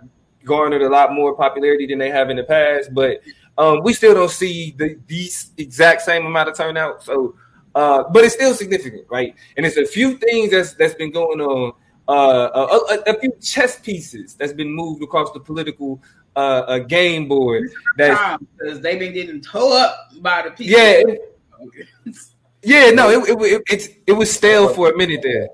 [0.44, 3.20] garnered a lot more popularity than they have in the past, but
[3.56, 7.02] um, we still don't see the these exact same amount of turnout.
[7.02, 7.36] So,
[7.74, 9.34] uh, but it's still significant, right?
[9.56, 11.72] And it's a few things that's that's been going on.
[12.06, 16.02] Uh, a, a, a few chess pieces that's been moved across the political
[16.36, 17.70] uh, uh game board.
[17.96, 20.78] That Because they've been getting towed up by the people.
[20.78, 21.02] yeah,
[22.62, 25.48] yeah, no, it, it, it, it's it was stale for a minute there.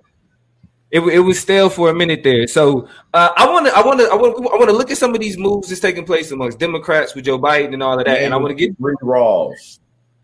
[0.90, 2.46] It, it was stale for a minute there.
[2.48, 4.98] So uh, I want to I want to I want I want to look at
[4.98, 8.05] some of these moves that's taking place amongst Democrats with Joe Biden and all of
[8.07, 9.79] that, and I want to get Shabri Rawls.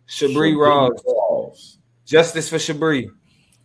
[0.09, 1.77] Shabri Ross, Rawls.
[2.05, 3.09] justice for Shabri.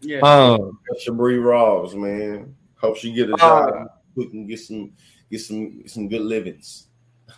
[0.02, 0.20] yeah.
[0.20, 2.56] Um, Shabri Rawls, man.
[2.78, 3.88] Hope she get a Uh, job.
[4.16, 4.92] we can get some
[5.32, 6.88] get some some good livings.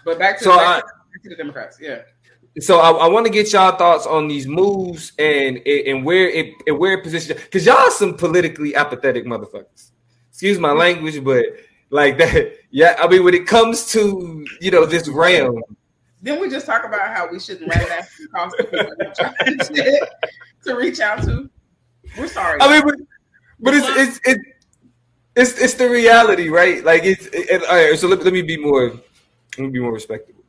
[0.06, 1.78] but back to, so back, I- to, back to the Democrats.
[1.82, 2.02] Yeah.
[2.60, 6.54] So I, I want to get y'all thoughts on these moves and and where it
[6.68, 9.92] and where it positions because y'all some politically apathetic motherfuckers.
[10.30, 11.46] Excuse my language, but
[11.90, 12.96] like that, yeah.
[13.00, 15.62] I mean, when it comes to you know this realm,
[16.22, 20.10] Then we just talk about how we shouldn't let that cost the people to,
[20.66, 21.50] to reach out to.
[22.18, 22.62] We're sorry.
[22.62, 22.96] I mean, but,
[23.60, 24.38] but it's it's it,
[25.36, 26.84] it's it's the reality, right?
[26.84, 27.98] Like it's it, all right.
[27.98, 28.92] So let, let me be more
[29.58, 30.43] let me be more respectable.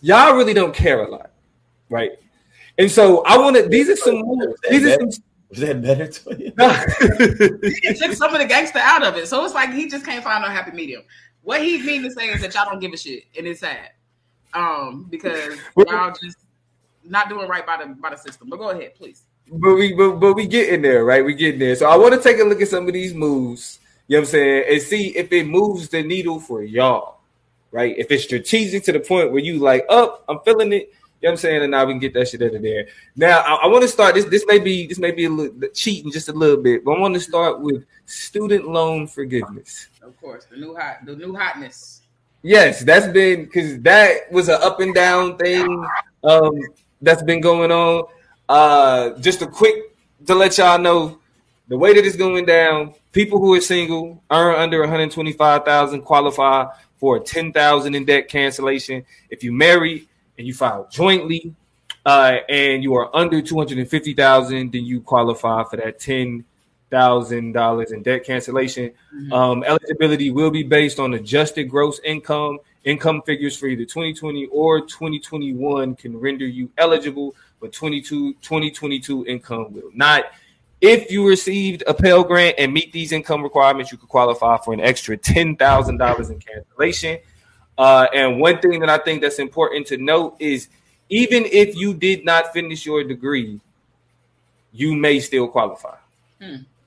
[0.00, 1.30] Y'all really don't care a lot,
[1.88, 2.12] right?
[2.78, 3.68] And so I want to.
[3.68, 4.60] These are some moves.
[4.68, 5.10] These are some.
[5.50, 6.52] Is that better to you?
[6.56, 9.26] it took some of the gangster out of it.
[9.26, 11.02] So it's like he just can't find no happy medium.
[11.42, 13.90] What he mean to say is that y'all don't give a shit, and it's sad.
[14.54, 16.38] Um, because y'all just
[17.04, 18.48] not doing right by the by the system.
[18.48, 19.24] But go ahead, please.
[19.50, 21.24] but we but, but we get in there, right?
[21.24, 21.76] We get in there.
[21.76, 24.28] So I want to take a look at some of these moves, you know what
[24.28, 27.19] I'm saying, and see if it moves the needle for y'all,
[27.72, 27.94] right?
[27.96, 31.32] If it's strategic to the point where you like, up, I'm feeling it, you know
[31.32, 32.88] what I'm saying, and now we can get that shit out of there.
[33.14, 34.24] Now I, I want to start this.
[34.24, 36.98] This may be this may be a little cheating just a little bit, but I
[36.98, 39.88] want to start with student loan forgiveness.
[40.02, 42.00] Of course, the new hot, the new hotness.
[42.42, 45.86] Yes, that's been because that was an up and down thing
[46.24, 46.58] um,
[47.02, 48.04] that's been going on.
[48.48, 49.94] Uh, just a quick
[50.26, 51.20] to let y'all know
[51.68, 52.94] the way that it's going down.
[53.12, 56.66] People who are single earn under 125,000 qualify
[57.00, 59.04] for a 10,000 in debt cancellation.
[59.30, 60.06] If you married
[60.38, 61.54] and you file jointly,
[62.06, 66.44] uh, and you are under 250,000, then you qualify for that 10
[66.90, 68.92] thousand dollars in debt cancellation.
[69.32, 72.58] Um, eligibility will be based on adjusted gross income.
[72.84, 79.72] Income figures for either 2020 or 2021 can render you eligible, but 22 2022 income
[79.72, 80.24] will not.
[80.80, 84.72] If you received a Pell Grant and meet these income requirements, you could qualify for
[84.72, 87.18] an extra ten thousand dollars in cancellation.
[87.76, 90.68] Uh, and one thing that I think that's important to note is
[91.08, 93.60] even if you did not finish your degree,
[94.72, 95.96] you may still qualify.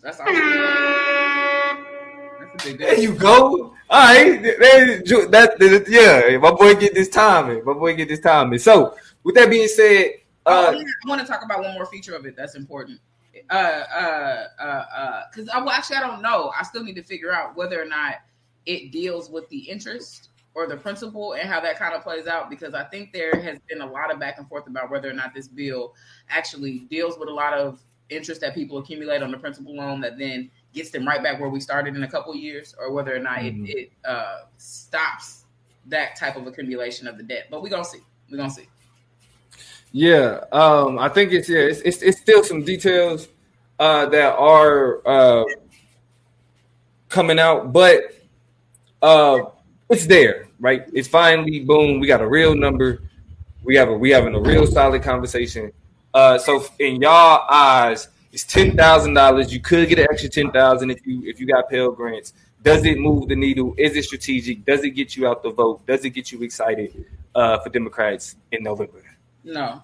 [0.01, 0.33] That's awesome.
[2.39, 3.03] That's a big There deal.
[3.03, 3.73] you go.
[3.89, 4.57] All right, there,
[5.27, 7.63] that, that yeah, my boy get this timing.
[7.63, 8.57] My boy get this timing.
[8.57, 10.05] So, with that being said,
[10.45, 12.99] Oh, uh, yeah, I want to talk about one more feature of it that's important.
[13.49, 16.51] Uh, uh, uh, uh, because I well, actually I don't know.
[16.57, 18.17] I still need to figure out whether or not
[18.65, 22.49] it deals with the interest or the principal and how that kind of plays out.
[22.49, 25.13] Because I think there has been a lot of back and forth about whether or
[25.13, 25.95] not this bill
[26.29, 27.79] actually deals with a lot of
[28.09, 31.49] interest that people accumulate on the principal loan that then gets them right back where
[31.49, 33.65] we started in a couple years, or whether or not mm-hmm.
[33.65, 35.45] it, it uh, stops
[35.87, 37.47] that type of accumulation of the debt.
[37.49, 38.01] But we're gonna see.
[38.29, 38.67] We're gonna see.
[39.95, 43.27] Yeah, um, I think it's yeah, it's, it's, it's still some details
[43.77, 45.45] uh, that are uh,
[47.09, 48.01] coming out, but
[49.03, 49.41] uh,
[49.91, 50.85] it's there, right?
[50.93, 51.99] It's finally boom.
[51.99, 53.03] We got a real number.
[53.63, 55.71] We have a we having a real solid conversation.
[56.11, 59.53] Uh, so in y'all eyes, it's ten thousand dollars.
[59.53, 62.33] You could get an extra ten thousand if you if you got Pell grants.
[62.63, 63.75] Does it move the needle?
[63.77, 64.65] Is it strategic?
[64.65, 65.85] Does it get you out the vote?
[65.85, 69.03] Does it get you excited uh, for Democrats in November?
[69.43, 69.81] No.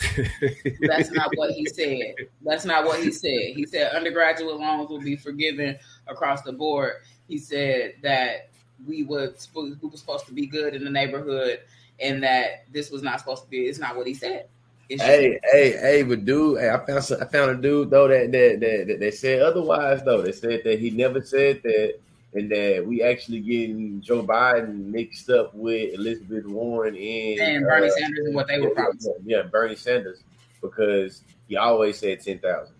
[0.80, 2.14] That's not what he said.
[2.44, 3.54] That's not what he said.
[3.54, 5.78] He said undergraduate loans will be forgiven
[6.08, 6.94] across the board.
[7.28, 8.50] He said that
[8.86, 11.60] we would we were supposed to be good in the neighborhood
[12.00, 13.66] and that this was not supposed to be.
[13.66, 14.46] It's not what he said.
[14.88, 18.60] hey, hey, hey, but dude, hey, I found I found a dude though that that,
[18.60, 20.22] that that they said otherwise though.
[20.22, 21.98] They said that he never said that
[22.34, 27.88] and that we actually getting Joe Biden mixed up with Elizabeth Warren and, and Bernie
[27.88, 29.14] uh, Sanders and what they were promising.
[29.24, 30.22] Yeah, Bernie Sanders
[30.62, 32.74] because he always said ten thousand.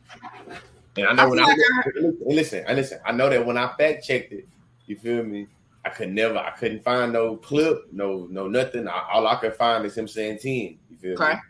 [0.97, 3.59] And I know I when I, like I listen, I listen, I know that when
[3.59, 4.49] I fact checked it,
[4.87, 5.49] you feel me?
[5.85, 8.87] I could never, I couldn't find no clip, no, no nothing.
[8.87, 10.79] I, all I could find is him saying ten.
[10.91, 11.17] You feel me?
[11.17, 11.35] okay.
[11.35, 11.41] me?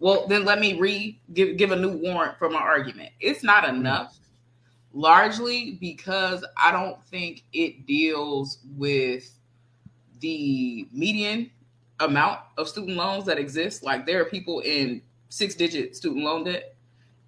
[0.00, 3.10] Well, then let me re give give a new warrant for my argument.
[3.20, 4.18] It's not enough
[4.92, 9.32] largely because I don't think it deals with
[10.20, 11.50] the median
[12.00, 13.82] amount of student loans that exist.
[13.82, 16.76] Like there are people in six digit student loan debt.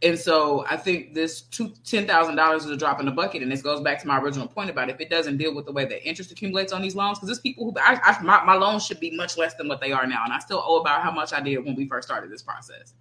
[0.04, 3.40] And so I think this two ten thousand dollars is a drop in the bucket,
[3.40, 5.70] and this goes back to my original point about if it doesn't deal with the
[5.70, 8.54] way that interest accumulates on these loans, because there's people who I, I my, my
[8.54, 11.02] loans should be much less than what they are now, and I still owe about
[11.02, 12.94] how much I did when we first started this process.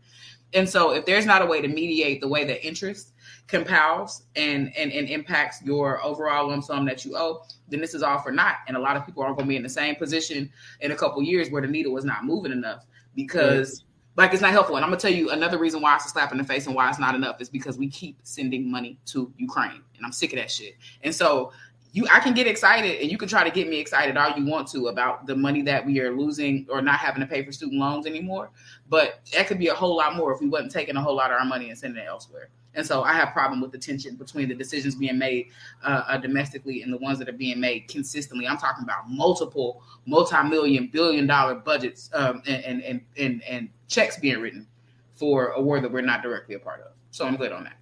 [0.53, 3.13] And so if there's not a way to mediate the way that interest
[3.47, 8.01] compounds and, and and impacts your overall lump sum that you owe, then this is
[8.03, 8.57] all for naught.
[8.67, 10.95] And a lot of people aren't going to be in the same position in a
[10.95, 12.85] couple years where the needle is not moving enough
[13.15, 13.83] because
[14.17, 14.75] like it's not helpful.
[14.75, 16.75] And I'm gonna tell you another reason why it's a slap in the face and
[16.75, 20.33] why it's not enough is because we keep sending money to Ukraine, and I'm sick
[20.33, 20.75] of that shit.
[21.03, 21.51] And so
[21.93, 24.45] you I can get excited and you can try to get me excited all you
[24.45, 27.51] want to about the money that we are losing or not having to pay for
[27.51, 28.51] student loans anymore.
[28.89, 31.31] But that could be a whole lot more if we wasn't taking a whole lot
[31.31, 32.49] of our money and sending it elsewhere.
[32.73, 35.47] And so I have problem with the tension between the decisions being made
[35.83, 38.47] uh, uh, domestically and the ones that are being made consistently.
[38.47, 44.39] I'm talking about multiple multi-million billion dollar budgets um, and, and, and, and checks being
[44.39, 44.67] written
[45.15, 46.93] for a war that we're not directly a part of.
[47.11, 47.77] So I'm good on that.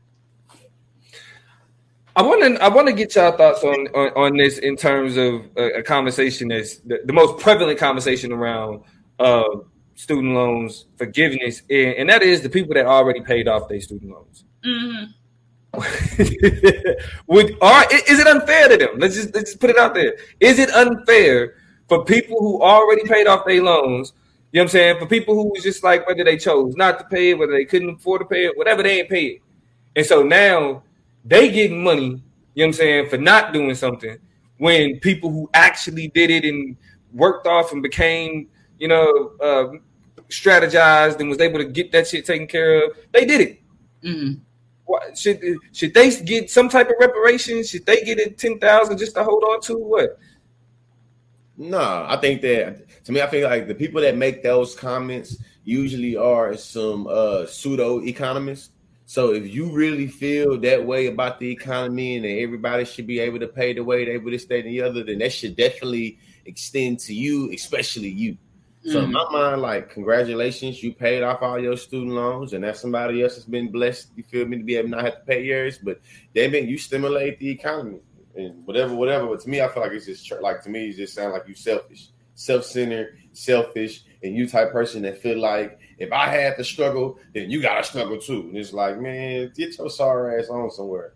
[2.16, 5.16] I want to I want to get y'all thoughts on, on, on this in terms
[5.16, 8.82] of a, a conversation that's the, the, most prevalent conversation around
[9.20, 9.44] uh,
[10.00, 14.10] student loans forgiveness, and, and, that is the people that already paid off their student
[14.10, 14.46] loans.
[14.66, 15.12] Mm-hmm.
[17.28, 18.98] Would are is it unfair to them?
[18.98, 20.16] Let's just let's just put it out there.
[20.40, 21.56] Is it unfair
[21.90, 24.14] for people who already paid off their loans?
[24.54, 25.00] You know what I'm saying?
[25.00, 27.66] For people who was just like whether they chose not to pay it, whether they
[27.66, 29.42] couldn't afford to pay it, whatever they ain't pay it.
[29.98, 30.82] And so now
[31.26, 32.22] they getting money, you know
[32.56, 34.18] what I'm saying, for not doing something
[34.60, 36.78] when people who actually did it and
[37.14, 38.48] worked off and became,
[38.78, 39.78] you know, uh,
[40.30, 43.62] strategized and was able to get that shit taken care of, they did it.
[44.04, 44.42] Mm-hmm.
[44.86, 47.70] What, should should they get some type of reparations?
[47.70, 50.18] Should they get it ten thousand just to hold on to what?
[51.58, 55.38] No, I think that to me, I feel like the people that make those comments
[55.64, 58.72] usually are some uh, pseudo economists
[59.10, 63.18] so if you really feel that way about the economy and that everybody should be
[63.18, 67.00] able to pay the way they would stay the other, then that should definitely extend
[67.00, 68.38] to you, especially you.
[68.80, 68.92] Mm-hmm.
[68.92, 72.78] So in my mind, like congratulations, you paid off all your student loans, and that
[72.78, 74.12] somebody else has been blessed.
[74.16, 76.00] You feel me to be able to not have to pay yours, but
[76.34, 78.00] they've been you stimulate the economy
[78.36, 79.28] and whatever, whatever.
[79.28, 81.48] But to me, I feel like it's just like to me, it just sound like
[81.48, 86.64] you selfish, self-centered, selfish, and you type person that feel like if I had to
[86.64, 88.44] struggle, then you gotta struggle too.
[88.48, 91.14] And it's like, man, get your sorry ass on somewhere.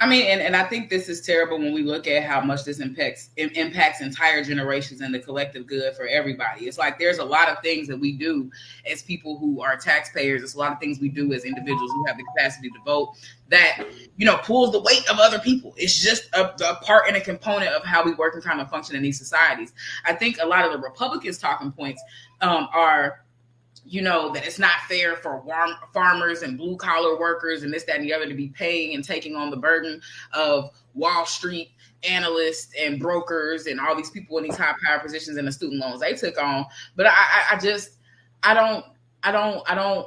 [0.00, 2.64] I mean, and, and I think this is terrible when we look at how much
[2.64, 6.64] this impacts impacts entire generations and the collective good for everybody.
[6.64, 8.50] It's like there's a lot of things that we do
[8.90, 10.42] as people who are taxpayers.
[10.42, 13.12] It's a lot of things we do as individuals who have the capacity to vote
[13.48, 13.84] that
[14.16, 15.74] you know pulls the weight of other people.
[15.76, 18.70] It's just a, a part and a component of how we work and kind of
[18.70, 19.74] function in these societies.
[20.06, 22.02] I think a lot of the Republicans' talking points
[22.40, 23.22] um, are
[23.90, 25.42] you know, that it's not fair for
[25.92, 29.02] farmers and blue collar workers and this, that, and the other to be paying and
[29.02, 30.00] taking on the burden
[30.32, 31.72] of Wall Street
[32.08, 35.80] analysts and brokers and all these people in these high power positions and the student
[35.80, 36.64] loans they took on.
[36.94, 37.96] But I, I, I just,
[38.44, 38.84] I don't,
[39.24, 40.06] I don't, I don't,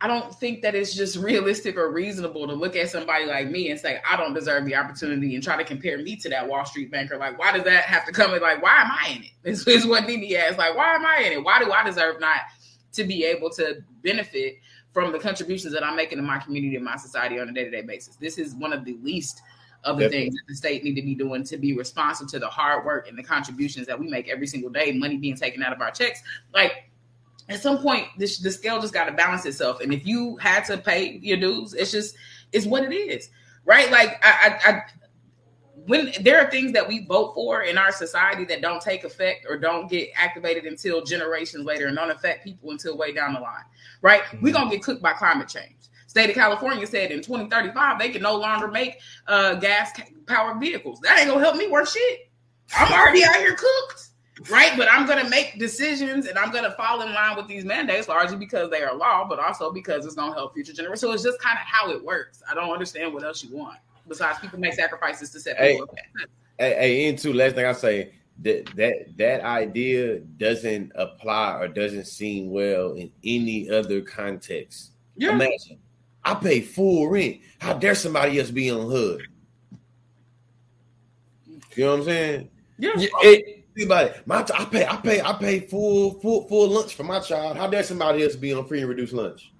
[0.00, 3.70] I don't think that it's just realistic or reasonable to look at somebody like me
[3.70, 6.64] and say, I don't deserve the opportunity and try to compare me to that Wall
[6.64, 7.16] Street banker.
[7.16, 8.42] Like, why does that have to come in?
[8.42, 9.28] Like, why am I in it?
[9.44, 10.58] This is what Nene asked.
[10.58, 11.44] Like, why am I in it?
[11.44, 12.40] Why do I deserve not
[12.92, 14.58] to be able to benefit
[14.92, 17.64] from the contributions that I'm making in my community and my society on a day
[17.64, 18.16] to day basis?
[18.16, 19.42] This is one of the least
[19.84, 20.24] of the Definitely.
[20.26, 23.08] things that the state need to be doing to be responsive to the hard work
[23.08, 25.90] and the contributions that we make every single day, money being taken out of our
[25.90, 26.22] checks.
[26.54, 26.84] Like,
[27.48, 30.64] at some point this the scale just got to balance itself and if you had
[30.64, 32.14] to pay your dues it's just
[32.52, 33.30] it's what it is
[33.64, 34.82] right like I, I i
[35.86, 39.46] when there are things that we vote for in our society that don't take effect
[39.48, 43.40] or don't get activated until generations later and don't affect people until way down the
[43.40, 43.64] line
[44.00, 45.76] right we're gonna get cooked by climate change
[46.06, 49.90] state of california said in 2035 they can no longer make uh gas
[50.26, 52.30] powered vehicles that ain't gonna help me worth shit
[52.76, 54.08] i'm already out here cooked
[54.50, 54.72] right?
[54.76, 57.64] But I'm going to make decisions and I'm going to fall in line with these
[57.64, 61.00] mandates largely because they are law, but also because it's going to help future generations.
[61.00, 62.42] So it's just kind of how it works.
[62.50, 63.78] I don't understand what else you want
[64.08, 65.72] besides people make sacrifices to set Hey.
[65.74, 66.28] people up.
[66.58, 71.68] Hey, hey, and two, last thing I say that that that idea doesn't apply or
[71.68, 74.92] doesn't seem well in any other context.
[75.16, 75.30] Yeah.
[75.32, 75.78] Imagine
[76.24, 77.38] I pay full rent.
[77.58, 79.22] How dare somebody else be on hood?
[81.74, 82.50] You know what I'm saying?
[82.78, 82.90] Yeah.
[82.96, 84.26] Yeah, it- Think about it.
[84.26, 87.56] My I pay I pay I pay full full full lunch for my child.
[87.56, 89.50] How dare somebody else be on free and reduced lunch?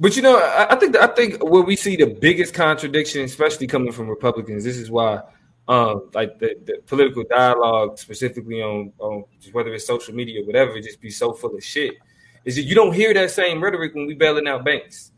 [0.00, 3.66] But you know, I, I think I think where we see the biggest contradiction, especially
[3.66, 5.22] coming from Republicans, this is why,
[5.68, 10.80] um, like the, the political dialogue, specifically on on whether it's social media or whatever,
[10.80, 11.94] just be so full of shit.
[12.44, 15.12] Is that you don't hear that same rhetoric when we bailing out banks.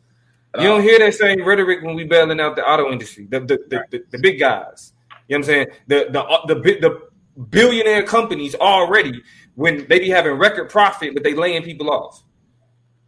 [0.57, 3.59] You don't hear that same rhetoric when we bailing out the auto industry, the the,
[3.69, 4.93] the, the, the big guys.
[5.27, 5.67] You know what I'm saying?
[5.89, 9.23] The the the the billionaire companies already
[9.55, 12.23] when they be having record profit, but they laying people off.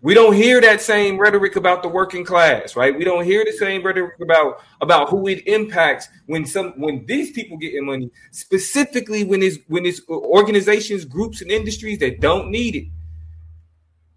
[0.03, 2.97] We don't hear that same rhetoric about the working class, right?
[2.97, 7.33] We don't hear the same rhetoric about about who it impacts when some when these
[7.33, 12.77] people getting money, specifically when it's when it's organizations, groups, and industries that don't need
[12.77, 12.85] it,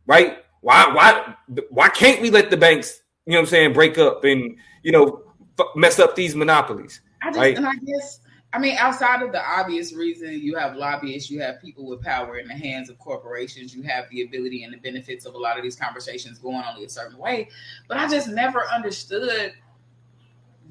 [0.05, 0.39] right?
[0.61, 1.36] Why why
[1.69, 4.91] why can't we let the banks, you know, what I'm saying, break up and you
[4.91, 5.23] know
[5.59, 7.01] f- mess up these monopolies?
[7.23, 7.57] I just, Right.
[7.57, 8.19] and I guess,
[8.52, 12.39] I mean, outside of the obvious reason you have lobbyists, you have people with power
[12.39, 15.58] in the hands of corporations, you have the ability and the benefits of a lot
[15.58, 17.47] of these conversations going only a certain way.
[17.88, 19.54] But I just never understood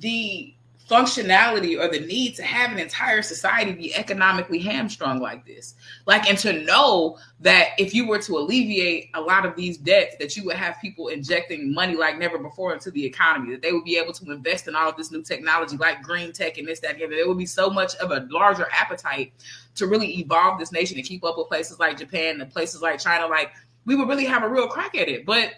[0.00, 0.54] the
[0.88, 5.74] functionality or the need to have an entire society be economically hamstrung like this.
[6.06, 10.16] Like, and to know that if you were to alleviate a lot of these debts,
[10.18, 13.72] that you would have people injecting money like never before into the economy, that they
[13.72, 16.66] would be able to invest in all of this new technology like green tech and
[16.66, 17.12] this, that, and.
[17.12, 19.32] There would be so much of a larger appetite
[19.74, 22.98] to really evolve this nation and keep up with places like Japan and places like
[22.98, 23.26] China.
[23.26, 23.52] Like,
[23.84, 25.26] we would really have a real crack at it.
[25.26, 25.52] But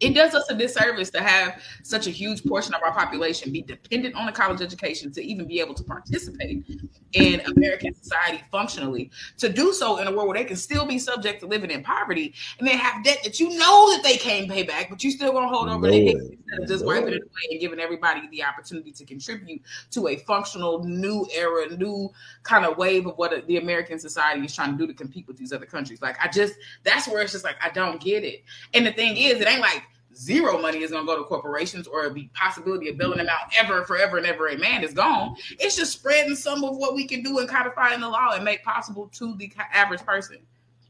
[0.00, 3.62] it does us a disservice to have such a huge portion of our population be
[3.62, 6.64] dependent on a college education to even be able to participate
[7.12, 9.10] in American society functionally.
[9.38, 11.82] To do so in a world where they can still be subject to living in
[11.82, 15.10] poverty and they have debt that you know that they can't pay back, but you
[15.10, 18.28] still gonna hold over their head instead of just wiping it away and giving everybody
[18.30, 22.10] the opportunity to contribute to a functional new era, new
[22.42, 25.36] kind of wave of what the American society is trying to do to compete with
[25.36, 26.00] these other countries.
[26.00, 26.54] Like I just
[26.84, 28.44] that's where it's just like I don't get it.
[28.74, 29.82] And the thing is, it ain't like
[30.14, 33.52] zero money is going to go to corporations or the possibility of bailing them out
[33.58, 34.48] ever, forever, and ever.
[34.48, 35.36] A man is gone.
[35.58, 38.62] It's just spreading some of what we can do and codifying the law and make
[38.62, 40.38] possible to the average person.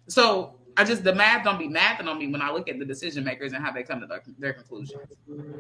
[0.09, 2.85] So I just the math don't be mathing on me when I look at the
[2.85, 5.01] decision makers and how they come to their, their conclusions.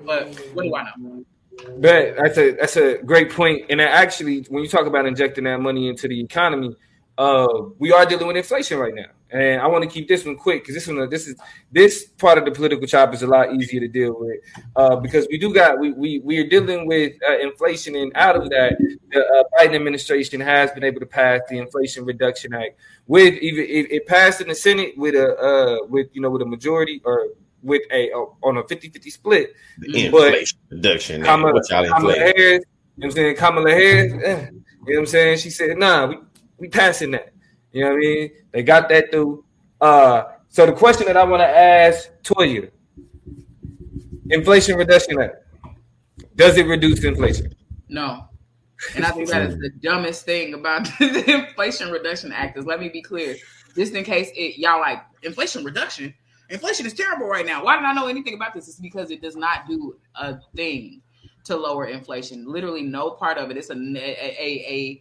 [0.05, 1.25] But what do I know?
[1.79, 3.67] But that's a that's a great point.
[3.69, 6.75] And actually, when you talk about injecting that money into the economy,
[7.21, 9.05] uh, we are dealing with inflation right now.
[9.33, 11.37] And I want to keep this one quick because this one, this is
[11.71, 14.39] this part of the political chop is a lot easier to deal with
[14.75, 18.35] uh, because we do got we we we are dealing with uh, inflation, and out
[18.37, 18.77] of that,
[19.13, 22.75] the uh, Biden administration has been able to pass the Inflation Reduction Act
[23.07, 26.43] with even it, it passed in the Senate with a uh, with you know with
[26.43, 27.29] a majority or
[27.63, 28.11] with a
[28.43, 29.53] on a 50-50 split.
[29.79, 31.23] The But- inflation reduction.
[31.23, 32.15] Kamala, Kamala?
[32.15, 32.63] Harris, you know
[32.97, 33.37] what I'm saying?
[33.37, 35.39] Kamala Harris, eh, you know what I'm saying?
[35.39, 36.17] She said, nah, we,
[36.61, 37.33] we passing that.
[37.73, 38.31] You know what I mean?
[38.53, 39.45] They got that through.
[39.81, 42.71] Uh, so the question that I want to ask Toya,
[44.29, 45.37] Inflation Reduction Act,
[46.37, 47.55] does it reduce inflation?
[47.89, 48.27] No.
[48.95, 52.81] And I think that is the dumbest thing about the Inflation Reduction Act is let
[52.81, 53.37] me be clear.
[53.75, 56.15] Just in case it y'all like inflation reduction.
[56.49, 57.65] Inflation is terrible right now.
[57.65, 58.67] Why did I know anything about this?
[58.69, 61.03] It's because it does not do a thing
[61.45, 62.51] to lower inflation.
[62.51, 63.57] Literally no part of it.
[63.57, 65.01] It's a a a,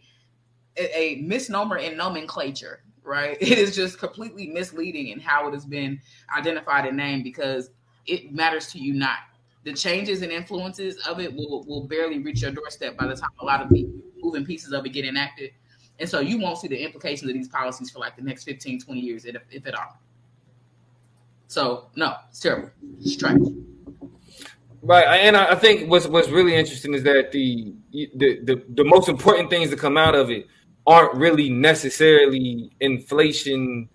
[0.76, 3.36] a, misnomer in nomenclature, right?
[3.40, 6.00] It is just completely misleading in how it has been
[6.36, 7.70] identified and named because
[8.06, 9.18] it matters to you not.
[9.64, 13.28] The changes and influences of it will, will barely reach your doorstep by the time
[13.40, 13.86] a lot of the
[14.22, 15.50] moving pieces of it get enacted.
[15.98, 18.80] And so you won't see the implications of these policies for like the next 15,
[18.80, 19.98] 20 years, if, if at all.
[21.46, 22.70] So no, it's terrible.
[23.00, 23.36] It's trash.
[24.82, 29.10] Right, and I think what's what's really interesting is that the the the, the most
[29.10, 30.46] important things to come out of it
[30.90, 33.88] aren't really necessarily inflation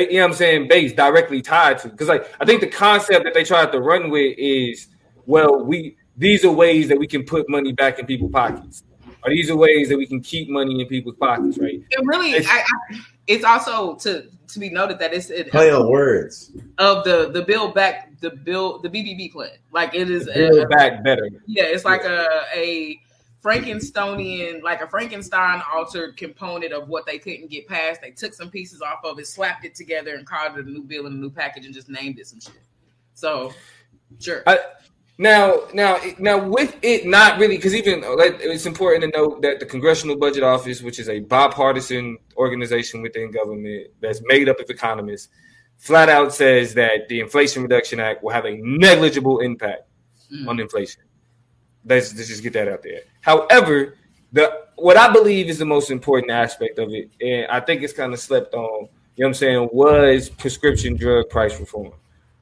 [0.00, 1.88] you know what I'm saying, based directly tied to.
[1.88, 4.88] Because like I think the concept that they tried to run with is,
[5.26, 8.84] well, we these are ways that we can put money back in people's pockets.
[9.24, 11.80] Or these are ways that we can keep money in people's pockets, right?
[11.90, 15.70] It really, it's, I, I, it's also to to be noted that it's it, play
[15.70, 19.50] on words of the the build back the build the BBB plan.
[19.72, 21.28] Like it is build a, back better.
[21.46, 23.00] Yeah, it's like a a
[23.42, 28.00] Frankensteinian, like a Frankenstein altered component of what they couldn't get past.
[28.00, 30.82] They took some pieces off of it, slapped it together, and called it a new
[30.82, 32.52] bill and a new package, and just named it some shit.
[33.14, 33.52] So,
[34.20, 34.44] sure.
[34.46, 34.58] I,
[35.18, 39.66] now, now, now, with it not really, because even it's important to note that the
[39.66, 45.28] Congressional Budget Office, which is a bipartisan organization within government that's made up of economists,
[45.78, 49.82] flat out says that the Inflation Reduction Act will have a negligible impact
[50.32, 50.46] mm.
[50.46, 51.02] on inflation.
[51.84, 53.00] Let's, let's just get that out there.
[53.20, 53.96] However,
[54.32, 57.92] the what I believe is the most important aspect of it, and I think it's
[57.92, 61.92] kind of slept on, you know what I'm saying, was prescription drug price reform.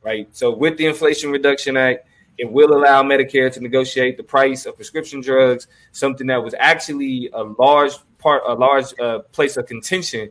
[0.03, 0.29] Right.
[0.35, 2.07] So with the Inflation Reduction Act,
[2.39, 7.29] it will allow Medicare to negotiate the price of prescription drugs, something that was actually
[7.35, 10.31] a large part, a large uh, place of contention.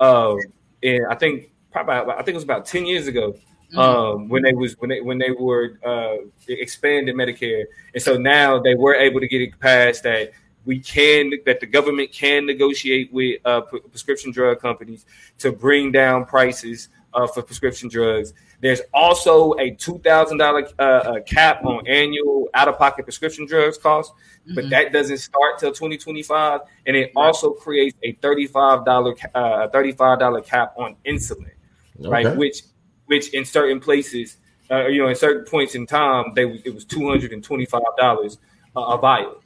[0.00, 3.34] And I think probably I think it was about ten years ago
[3.70, 3.78] Mm-hmm.
[3.78, 8.58] um, when they was when they when they were uh, expanding Medicare, and so now
[8.58, 10.32] they were able to get it passed that
[10.64, 15.06] we can that the government can negotiate with uh, prescription drug companies
[15.38, 18.32] to bring down prices uh, for prescription drugs.
[18.60, 23.78] There's also a two thousand uh, dollar cap on annual out of pocket prescription drugs
[23.78, 24.54] costs, mm-hmm.
[24.54, 27.12] but that doesn't start till 2025, and it right.
[27.16, 31.52] also creates a thirty five dollar uh, thirty five dollar cap on insulin,
[32.00, 32.08] okay.
[32.08, 32.36] right?
[32.36, 32.62] Which
[33.10, 34.36] which in certain places,
[34.70, 37.66] uh, you know, in certain points in time, they it was two hundred and twenty
[37.66, 38.38] five dollars
[38.76, 39.42] uh, a vial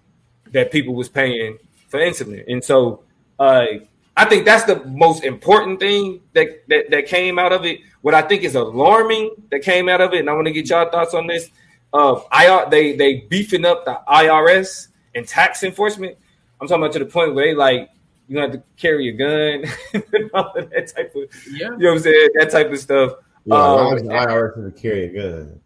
[0.52, 1.56] that people was paying
[1.88, 3.02] for insulin, and so
[3.38, 3.64] uh,
[4.16, 7.80] I think that's the most important thing that, that that came out of it.
[8.02, 10.68] What I think is alarming that came out of it, and I want to get
[10.68, 11.50] y'all thoughts on this.
[11.94, 16.18] Uh, IR they they beefing up the IRS and tax enforcement.
[16.60, 17.88] I'm talking about to the point where they like
[18.28, 19.64] you have to carry a gun
[20.12, 21.70] and all of that type of yeah.
[21.70, 23.12] you know what I'm saying that type of stuff.
[23.44, 25.60] Yeah, um, the IRS to carry a gun.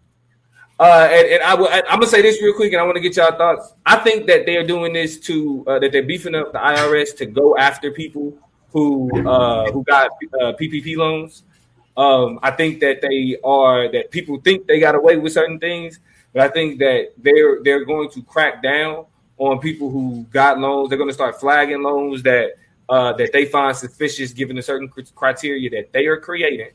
[0.81, 2.97] Uh, and, and I will, I, am gonna say this real quick, and I want
[2.97, 3.75] to get y'all thoughts.
[3.85, 7.17] I think that they are doing this to uh, that they're beefing up the IRS
[7.17, 8.39] to go after people
[8.71, 10.11] who uh, who got
[10.41, 11.43] uh, PPP loans.
[11.97, 15.99] Um, I think that they are that people think they got away with certain things,
[16.33, 19.07] but I think that they're they're going to crack down
[19.37, 20.91] on people who got loans.
[20.91, 22.53] They're going to start flagging loans that
[22.89, 26.71] uh, that they find suspicious, given a certain criteria that they are creating.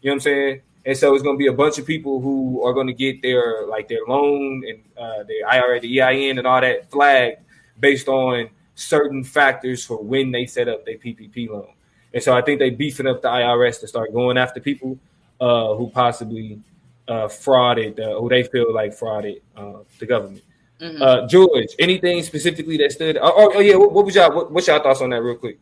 [0.00, 0.60] You know what I'm saying?
[0.84, 3.20] And so it's going to be a bunch of people who are going to get
[3.20, 7.42] their like their loan and uh, their IRA, the EIN, and all that flagged
[7.78, 11.68] based on certain factors for when they set up their PPP loan.
[12.14, 14.98] And so I think they beefing up the IRS to start going after people
[15.40, 16.60] uh, who possibly
[17.06, 20.42] uh, frauded, uh, who they feel like frauded uh, the government.
[20.80, 21.02] Mm-hmm.
[21.02, 23.16] Uh, George, anything specifically that stood?
[23.16, 24.32] Oh, oh, oh yeah, what, what was y'all?
[24.32, 25.58] What, what's y'all thoughts on that, real quick?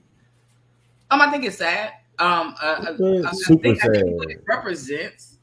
[1.10, 1.92] Um, I think it's sad.
[2.18, 5.38] Um, uh, uh, Super I, think, what it represents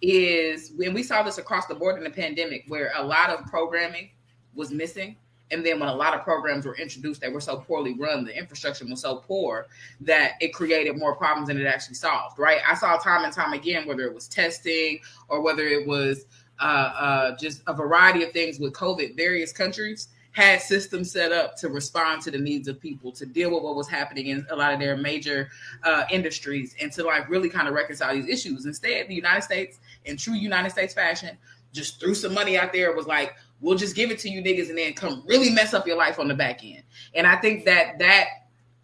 [0.00, 3.44] is when we saw this across the board in the pandemic, where a lot of
[3.46, 4.10] programming
[4.54, 5.16] was missing.
[5.50, 8.36] And then when a lot of programs were introduced that were so poorly run, the
[8.36, 9.66] infrastructure was so poor
[10.00, 12.38] that it created more problems than it actually solved.
[12.38, 12.60] Right?
[12.66, 16.24] I saw time and time again, whether it was testing or whether it was
[16.58, 21.56] uh, uh, just a variety of things with COVID, various countries had systems set up
[21.56, 24.56] to respond to the needs of people, to deal with what was happening in a
[24.56, 25.50] lot of their major
[25.84, 28.66] uh, industries, and to like really kind of reconcile these issues.
[28.66, 31.36] Instead, the United States, in true United States fashion,
[31.72, 32.94] just threw some money out there.
[32.94, 35.86] Was like, we'll just give it to you niggas, and then come really mess up
[35.86, 36.82] your life on the back end.
[37.14, 38.26] And I think that that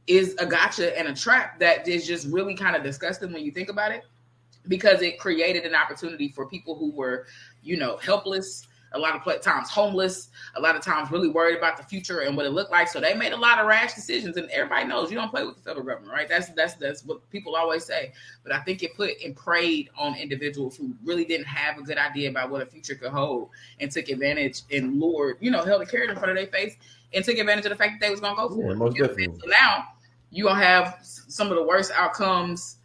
[0.07, 3.53] is a gotcha and a trap that is just really kind of disgusting when you
[3.53, 4.05] think about it
[4.67, 7.27] because it created an opportunity for people who were,
[7.63, 11.77] you know, helpless, a lot of times homeless, a lot of times really worried about
[11.77, 12.89] the future and what it looked like.
[12.89, 15.57] So they made a lot of rash decisions, and everybody knows you don't play with
[15.57, 16.29] the federal government, right?
[16.29, 18.13] That's that's that's what people always say.
[18.43, 21.99] But I think it put and preyed on individuals who really didn't have a good
[21.99, 25.83] idea about what a future could hold, and took advantage and lured, you know, held
[25.83, 26.77] a carrot in front of their face
[27.13, 28.77] and took advantage of the fact that they was going to go for yeah, it.
[28.77, 29.39] Most definitely.
[29.41, 29.89] So now
[30.31, 32.77] you gonna have some of the worst outcomes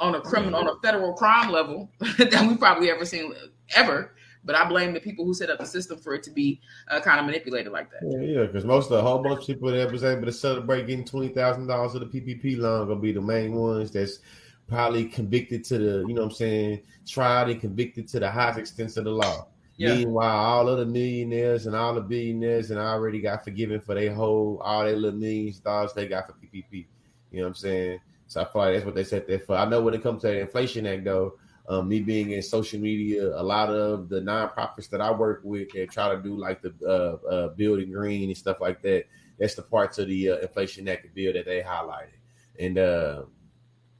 [0.00, 3.32] on a criminal on a federal crime level that we've probably ever seen
[3.74, 4.14] ever.
[4.48, 7.00] But I blame the people who set up the system for it to be uh,
[7.00, 8.00] kind of manipulated like that.
[8.02, 10.86] Yeah, yeah, because most of the whole bunch of people that was able to celebrate
[10.86, 14.20] getting twenty thousand dollars of the PPP loan gonna be the main ones that's
[14.66, 18.58] probably convicted to the, you know what I'm saying, tried and convicted to the highest
[18.58, 19.48] extent of the law.
[19.76, 19.96] Yeah.
[19.96, 24.14] Meanwhile, all of the millionaires and all the billionaires and already got forgiven for their
[24.14, 26.86] whole all their little millions dollars they got for PPP.
[27.32, 28.00] You know what I'm saying?
[28.28, 29.56] So I feel like that's what they said there for.
[29.56, 31.34] I know when it comes to the Inflation Act, though,
[31.68, 35.70] um, me being in social media, a lot of the nonprofits that I work with
[35.72, 39.04] that try to do like the uh, uh, building green and stuff like that.
[39.38, 42.16] That's the parts of the uh, Inflation Act bill that they highlighted.
[42.58, 43.22] And uh,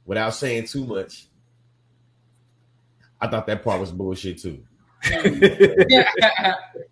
[0.03, 1.27] without saying too much,
[3.21, 4.65] I thought that part was bullshit too.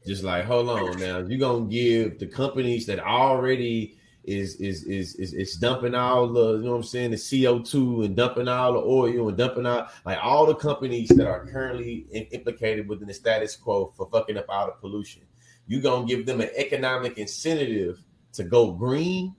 [0.06, 3.97] Just like, hold on now, you're gonna give the companies that already
[4.28, 8.06] is is is is is dumping all the you know what I'm saying the CO2
[8.06, 12.06] and dumping all the oil and dumping out like all the companies that are currently
[12.12, 15.22] in, implicated within the status quo for fucking up all the pollution.
[15.66, 18.04] You gonna give them an economic incentive
[18.34, 19.34] to go green?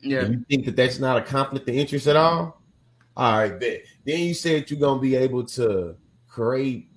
[0.00, 0.28] Yeah.
[0.28, 2.62] You think that that's not a conflict of interest at all?
[3.16, 3.82] All right, bet.
[4.06, 5.96] Then you said you're gonna be able to
[6.28, 6.89] create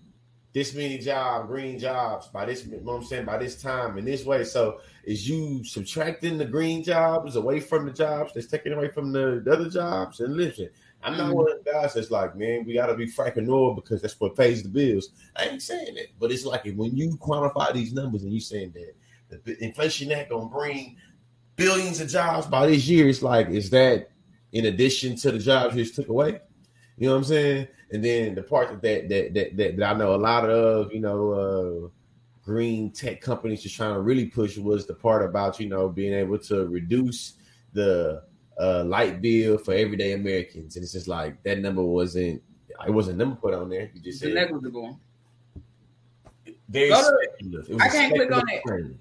[0.54, 3.98] this many job, green jobs by this, you know what I'm saying, by this time
[3.98, 4.44] in this way.
[4.44, 9.12] So is you subtracting the green jobs away from the jobs that's taken away from
[9.12, 10.20] the, the other jobs?
[10.20, 10.70] And listen,
[11.02, 11.36] I'm not Mhm.
[11.36, 14.36] one of the guys that's like, man, we gotta be fracking oil because that's what
[14.36, 15.10] pays the bills.
[15.36, 18.74] I ain't saying that, but it's like when you quantify these numbers and you saying
[18.74, 20.98] that the inflation act gonna bring
[21.56, 24.12] billions of jobs by this year, it's like, is that
[24.52, 26.40] in addition to the jobs you just took away?
[26.98, 27.68] You know what I'm saying?
[27.94, 31.00] And then the part that that that that, that, I know a lot of, you
[31.00, 31.90] know, uh
[32.44, 36.14] green tech companies just trying to really push was the part about, you know, being
[36.14, 37.34] able to reduce
[37.74, 38.24] the
[38.60, 40.76] uh light bill for everyday Americans.
[40.76, 42.42] And it's just like that number wasn't
[42.86, 43.90] it wasn't a number put on there.
[43.94, 45.00] You just said negligible.
[46.68, 47.70] very Go to- speculative.
[47.70, 48.98] It was I can't click on it.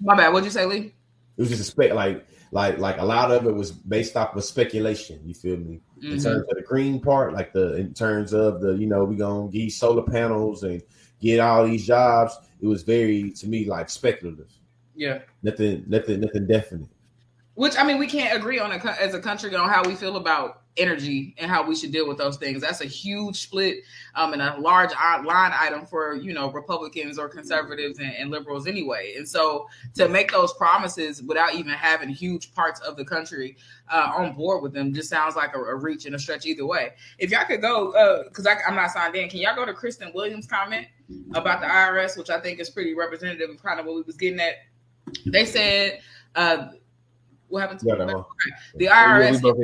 [0.00, 0.32] My bad.
[0.32, 0.94] What'd you say, Lee?
[1.36, 4.34] It was just a spec like like like a lot of it was based off
[4.34, 5.20] of speculation.
[5.24, 5.80] You feel me?
[6.04, 6.22] In Mhm.
[6.22, 9.48] terms of the green part, like the in terms of the you know we gonna
[9.50, 10.82] get solar panels and
[11.20, 12.36] get all these jobs.
[12.60, 14.52] It was very to me like speculative.
[14.94, 15.20] Yeah.
[15.42, 16.88] Nothing nothing nothing definite.
[17.54, 20.16] Which I mean, we can't agree on a, as a country on how we feel
[20.16, 22.62] about energy and how we should deal with those things.
[22.62, 23.78] That's a huge split
[24.14, 28.66] um, and a large line item for you know Republicans or conservatives and, and liberals
[28.66, 29.14] anyway.
[29.16, 33.56] And so to make those promises without even having huge parts of the country
[33.92, 36.66] uh, on board with them just sounds like a, a reach and a stretch either
[36.66, 36.92] way.
[37.18, 40.10] If y'all could go, because I I'm not signed in, can y'all go to Kristen
[40.14, 40.88] Williams' comment
[41.34, 44.16] about the IRS, which I think is pretty representative of kind of what we was
[44.16, 44.54] getting at.
[45.26, 46.00] They said.
[46.34, 46.70] Uh,
[47.48, 48.06] what happened to Yeah, me?
[48.06, 48.24] that one.
[48.74, 49.58] The Yeah, IRS both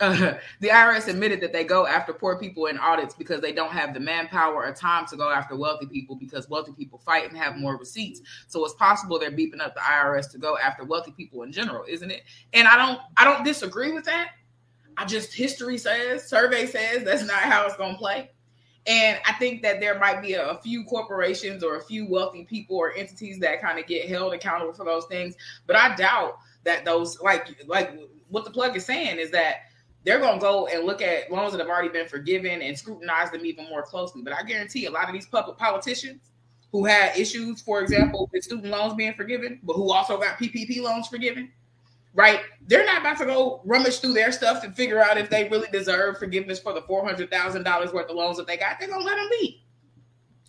[0.00, 3.72] uh, the IRS admitted that they go after poor people in audits because they don't
[3.72, 7.36] have the manpower or time to go after wealthy people because wealthy people fight and
[7.36, 8.20] have more receipts.
[8.46, 11.84] So it's possible they're beeping up the IRS to go after wealthy people in general,
[11.88, 12.22] isn't it?
[12.52, 14.32] And I don't I don't disagree with that.
[14.96, 18.30] I just history says, survey says that's not how it's gonna play.
[18.86, 22.44] And I think that there might be a, a few corporations or a few wealthy
[22.44, 25.34] people or entities that kind of get held accountable for those things.
[25.66, 29.56] But I doubt that those like like what the plug is saying is that
[30.04, 33.44] they're gonna go and look at loans that have already been forgiven and scrutinize them
[33.44, 34.22] even more closely.
[34.22, 36.20] But I guarantee a lot of these public politicians
[36.72, 40.82] who had issues, for example, with student loans being forgiven, but who also got PPP
[40.82, 41.50] loans forgiven,
[42.14, 42.40] right?
[42.66, 45.68] They're not about to go rummage through their stuff and figure out if they really
[45.72, 48.78] deserve forgiveness for the four hundred thousand dollars worth of loans that they got.
[48.78, 49.62] They're gonna let them be.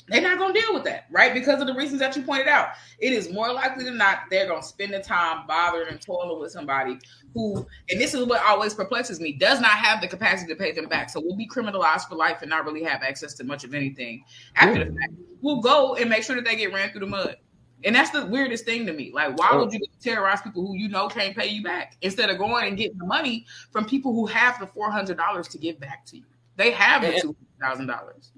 [0.09, 1.33] They're not gonna deal with that, right?
[1.33, 2.69] Because of the reasons that you pointed out.
[2.99, 6.51] It is more likely than not they're gonna spend the time bothering and toiling with
[6.51, 6.99] somebody
[7.33, 10.71] who, and this is what always perplexes me, does not have the capacity to pay
[10.71, 11.09] them back.
[11.09, 14.23] So we'll be criminalized for life and not really have access to much of anything
[14.55, 15.13] after the fact.
[15.41, 17.37] We'll go and make sure that they get ran through the mud.
[17.85, 19.11] And that's the weirdest thing to me.
[19.13, 22.37] Like, why would you terrorize people who you know can't pay you back instead of
[22.37, 25.79] going and getting the money from people who have the four hundred dollars to give
[25.79, 26.25] back to you?
[26.57, 28.33] They have the And- two thousand dollars.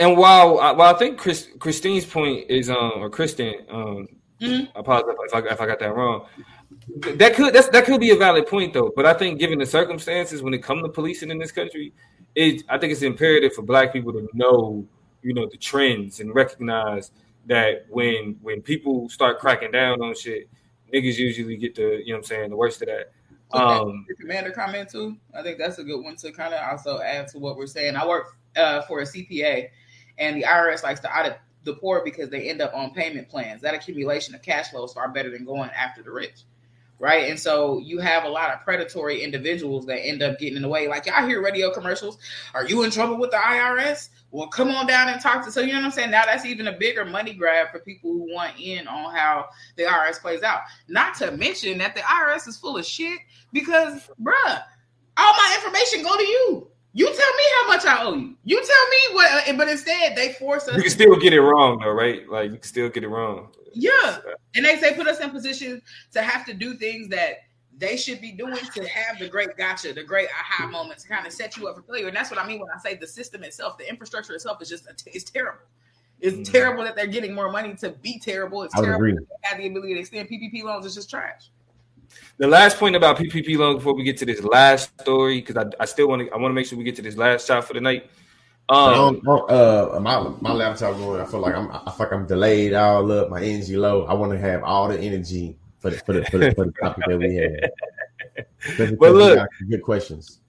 [0.00, 4.08] And while I, while I think Chris, Christine's point is um or Kristen um
[4.40, 4.68] Mhm.
[4.74, 6.26] I apologize if I, if I got that wrong.
[7.16, 9.66] That could that's that could be a valid point though, but I think given the
[9.66, 11.92] circumstances when it comes to policing in this country,
[12.34, 14.86] it I think it's imperative for Black people to know
[15.22, 17.10] you know the trends and recognize
[17.46, 20.48] that when when people start cracking down on shit,
[20.92, 23.12] niggas usually get the you know what I'm saying the worst of that.
[23.52, 25.16] Um, the commander comment too.
[25.34, 27.96] I think that's a good one to kind of also add to what we're saying.
[27.96, 29.68] I work uh, for a CPA,
[30.20, 33.62] and the IRS likes to audit the poor because they end up on payment plans.
[33.62, 36.44] That accumulation of cash flow is far better than going after the rich.
[37.00, 37.30] right?
[37.30, 40.68] And so you have a lot of predatory individuals that end up getting in the
[40.68, 40.86] way.
[40.86, 42.18] Like y'all hear radio commercials.
[42.54, 44.10] Are you in trouble with the IRS?
[44.30, 45.50] Well, come on down and talk to.
[45.50, 46.10] So you know what I'm saying.
[46.10, 49.84] Now that's even a bigger money grab for people who want in on how the
[49.84, 50.60] IRS plays out.
[50.88, 53.18] Not to mention that the IRS is full of shit
[53.52, 54.62] because, bruh,
[55.16, 56.68] all my information go to you.
[56.92, 58.34] You tell me how much I owe you.
[58.44, 60.76] You tell me what, uh, but instead they force us.
[60.76, 62.28] You can still get it wrong though, right?
[62.28, 63.48] Like you can still get it wrong.
[63.72, 64.18] Yeah,
[64.56, 65.80] and they say put us in position
[66.12, 67.44] to have to do things that
[67.78, 71.26] they should be doing to have the great gotcha, the great aha moment to kind
[71.26, 72.08] of set you up for failure.
[72.08, 74.68] And that's what I mean when I say the system itself, the infrastructure itself is
[74.68, 75.60] just it's terrible.
[76.20, 76.52] It's mm-hmm.
[76.52, 78.64] terrible that they're getting more money to be terrible.
[78.64, 80.84] It's terrible that they have the ability to extend PPP loans.
[80.84, 81.50] It's just trash
[82.38, 85.82] the last point about PPP loan before we get to this last story, because I,
[85.82, 87.64] I still want to I want to make sure we get to this last shot
[87.64, 88.10] for the night.
[88.68, 91.20] Um, uh, my my laptop going.
[91.20, 93.28] I feel like I'm I feel like I'm delayed all up.
[93.28, 94.04] My energy low.
[94.06, 96.72] I want to have all the energy for the for the for the, for the
[96.80, 98.96] topic that we have.
[98.98, 100.40] But look, good questions.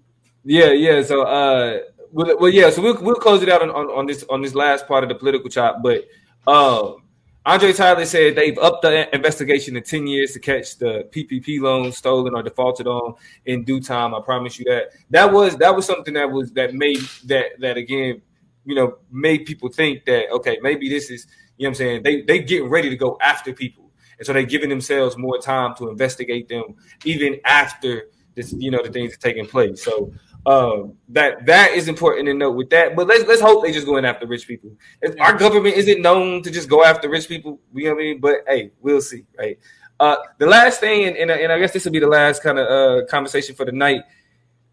[0.44, 1.02] Yeah, yeah.
[1.02, 1.80] So, uh,
[2.12, 2.70] well, well, yeah.
[2.70, 5.10] So we'll we'll close it out on, on, on this on this last part of
[5.10, 5.82] the political chop.
[5.82, 6.06] But
[6.48, 7.01] um,
[7.44, 11.98] Andre Tyler said they've upped the investigation to 10 years to catch the PPP loans
[11.98, 13.16] stolen or defaulted on
[13.46, 14.14] in due time.
[14.14, 14.92] I promise you that.
[15.10, 18.22] That was that was something that was that made that that again,
[18.64, 21.26] you know, made people think that okay, maybe this is,
[21.58, 22.04] you know I'm saying?
[22.04, 23.92] They they getting ready to go after people.
[24.20, 26.76] And so they're giving themselves more time to investigate them
[27.06, 28.04] even after
[28.36, 29.84] this, you know, the things are taking place.
[29.84, 30.14] So
[30.46, 32.96] um, that that is important to note with that.
[32.96, 34.72] But let's let's hope they just going after rich people.
[35.20, 37.60] Our government isn't known to just go after rich people.
[37.74, 38.20] You know what I mean?
[38.20, 39.60] But hey, we'll see, right?
[40.00, 42.58] Uh, the last thing, and, and, and I guess this will be the last kind
[42.58, 44.02] of uh, conversation for the night.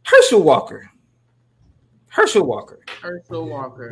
[0.05, 0.91] Herschel Walker.
[2.09, 2.81] Herschel Walker.
[3.03, 3.91] Herschel Walker.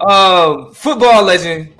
[0.00, 1.74] Um, football legend.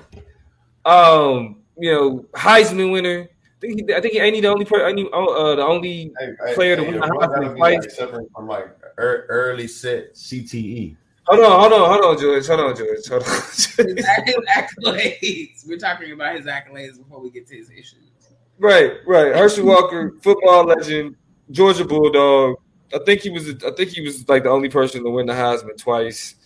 [0.85, 3.31] Um, you know, Heisman winner
[3.64, 6.77] think he, I think he ain't the only player, only, uh, the only hey, player
[6.77, 7.97] hey, to win the Heisman twice.
[7.97, 8.66] Suffering from like
[8.97, 10.97] early set CTE.
[11.26, 12.47] Hold on, hold on, hold on, George.
[12.47, 13.07] Hold on, George.
[13.09, 13.28] Hold on.
[13.51, 15.66] his accolades.
[15.66, 18.11] We're talking about his accolades before we get to his issues.
[18.59, 19.34] Right, right.
[19.34, 21.16] Herschel Walker, football legend,
[21.51, 22.57] Georgia Bulldog.
[22.95, 23.49] I think he was.
[23.64, 26.36] I think he was like the only person to win the Heisman twice.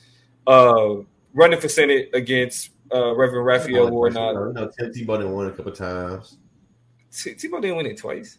[0.46, 0.96] Uh,
[1.34, 4.34] running for Senate against uh, Reverend Raphael Warnock.
[4.34, 6.38] You know, Tim Tebow didn't win a couple times.
[7.12, 8.38] T- Tebow didn't win it twice.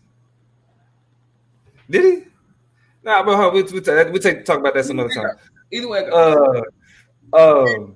[1.90, 2.29] Did he?
[3.04, 5.36] Nah, but we'll, we'll, we'll, we'll take talk about that some other time.
[5.72, 6.62] Either way, uh,
[7.34, 7.96] um,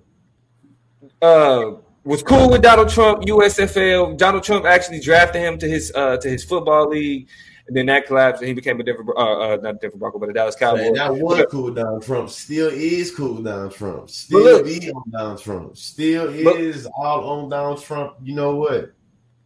[1.21, 1.71] uh,
[2.03, 4.17] was cool with Donald Trump, USFL.
[4.17, 7.29] Donald Trump actually drafted him to his uh to his football league,
[7.67, 10.29] and then that collapsed, and he became a different, uh, uh not Denver Bronco, but
[10.29, 10.83] a Dallas Cowboy.
[10.83, 12.29] Man, that was cool Donald Trump.
[12.29, 14.09] Still is cool Donald Trump.
[14.09, 15.77] Still look, is on Donald Trump.
[15.77, 18.15] Still is but, all on Donald Trump.
[18.21, 18.93] You know what?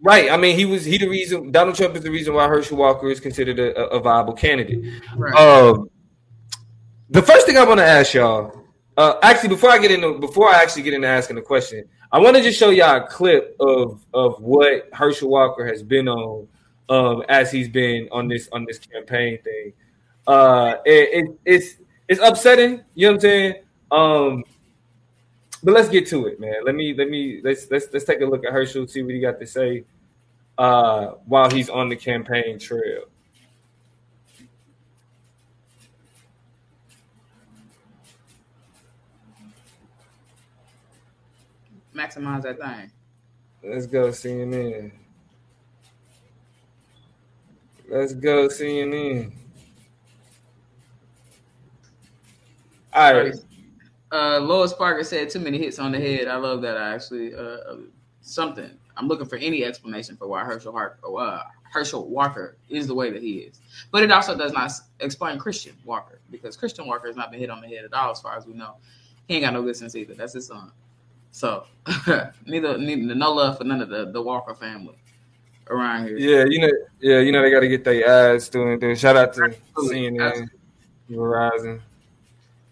[0.01, 0.31] Right.
[0.31, 3.09] I mean, he was he the reason Donald Trump is the reason why Herschel Walker
[3.09, 5.01] is considered a, a viable candidate.
[5.15, 5.33] Right.
[5.33, 5.89] Um,
[7.09, 8.63] the first thing I want to ask y'all,
[8.97, 12.19] uh, actually, before I get into before I actually get into asking the question, I
[12.19, 16.47] want to just show y'all a clip of of what Herschel Walker has been on
[16.89, 19.73] um, as he's been on this on this campaign thing.
[20.25, 21.75] Uh, it, it, it's
[22.07, 22.83] it's upsetting.
[22.95, 23.53] You know what I'm saying?
[23.91, 24.43] Um,
[25.63, 26.63] but let's get to it, man.
[26.65, 29.19] Let me let me let's let's let's take a look at Herschel, see what he
[29.19, 29.85] got to say
[30.57, 33.03] uh, while he's on the campaign trail.
[41.95, 42.91] Maximize that thing.
[43.63, 44.91] Let's go CNN.
[47.89, 49.31] Let's go CNN.
[52.93, 53.33] All right.
[54.11, 56.27] Uh, Lois Parker said too many hits on the head.
[56.27, 56.77] I love that.
[56.77, 57.77] I actually, uh, uh,
[58.21, 58.69] something.
[58.95, 63.11] I'm looking for any explanation for why Herschel Hart, uh, Herschel Walker is the way
[63.11, 63.59] that he is.
[63.91, 67.49] But it also does not explain Christian Walker because Christian Walker has not been hit
[67.49, 68.75] on the head at all, as far as we know.
[69.27, 70.13] He ain't got no good sense either.
[70.13, 70.71] That's his son.
[71.31, 71.65] So
[72.45, 74.95] neither, neither no love for none of the, the Walker family
[75.69, 76.17] around here.
[76.17, 78.79] Yeah, you know, yeah, you know they got to get their doing.
[78.79, 79.01] Things.
[79.01, 80.49] Shout out to CNN,
[81.11, 81.81] Verizon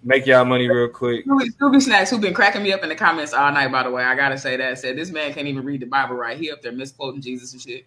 [0.05, 1.25] make y'all money real quick.
[1.25, 4.03] Scooby Snacks, who been cracking me up in the comments all night, by the way.
[4.03, 4.79] I gotta say that.
[4.79, 6.37] Said this man can't even read the Bible right.
[6.37, 7.85] He up there misquoting Jesus and shit.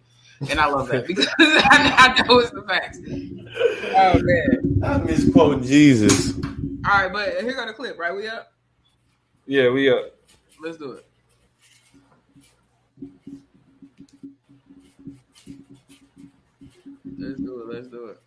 [0.49, 2.99] And I love that because I, I know it's the facts.
[3.95, 4.83] Oh man.
[4.83, 6.37] I'm misquoting Jesus.
[6.85, 8.15] All right, but here go the clip, right?
[8.15, 8.53] We up?
[9.45, 10.15] Yeah, we up.
[10.61, 11.05] Let's do it.
[17.17, 17.73] Let's do it.
[17.73, 18.19] Let's do it.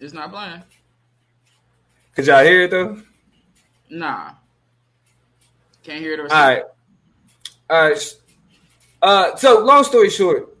[0.00, 0.62] It's not playing.
[2.14, 3.00] Could y'all hear it though?
[3.90, 4.32] Nah.
[5.82, 6.20] Can't hear it.
[6.20, 6.62] All right.
[7.70, 8.16] All right.
[9.02, 10.56] Uh, so long story short,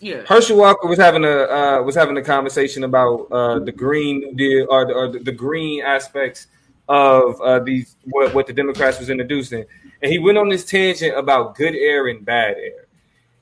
[0.00, 0.22] Yeah.
[0.26, 4.66] Herschel Walker was having a uh, was having a conversation about uh, the green deal
[4.70, 6.48] or, the, or the, the green aspects
[6.88, 9.64] of uh, these what, what the Democrats was introducing,
[10.02, 12.86] and he went on this tangent about good air and bad air,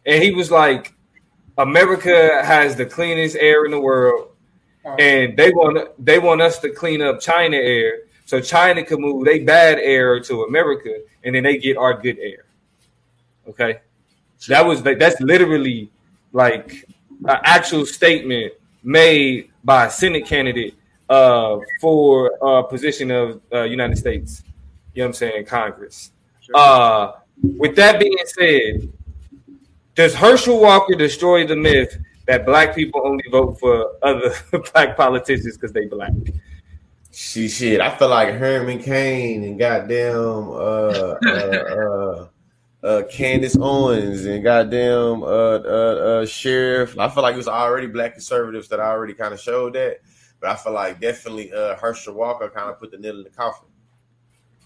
[0.04, 0.94] and he was like,
[1.56, 4.28] "America has the cleanest air in the world,
[4.98, 9.24] and they want they want us to clean up China air, so China can move
[9.24, 12.44] they bad air to America, and then they get our good air."
[13.48, 13.80] Okay,
[14.48, 15.90] that was that's literally
[16.32, 16.86] like
[17.26, 20.74] an actual statement made by a Senate candidate
[21.08, 24.42] uh, for a position of uh, United States.
[24.94, 25.46] You know what I'm saying?
[25.46, 26.12] Congress.
[26.54, 27.12] Uh,
[27.42, 28.92] with that being said,
[29.94, 34.34] does Herschel Walker destroy the myth that black people only vote for other
[34.72, 36.12] black politicians because they black?
[37.10, 37.80] She shit.
[37.80, 42.28] I feel like Herman Cain and goddamn uh uh
[42.82, 46.98] uh, uh Candace Owens and goddamn uh, uh uh Sheriff.
[46.98, 49.98] I feel like it was already black conservatives that already kind of showed that,
[50.40, 53.30] but I feel like definitely uh Herschel Walker kind of put the nail in the
[53.30, 53.68] coffin.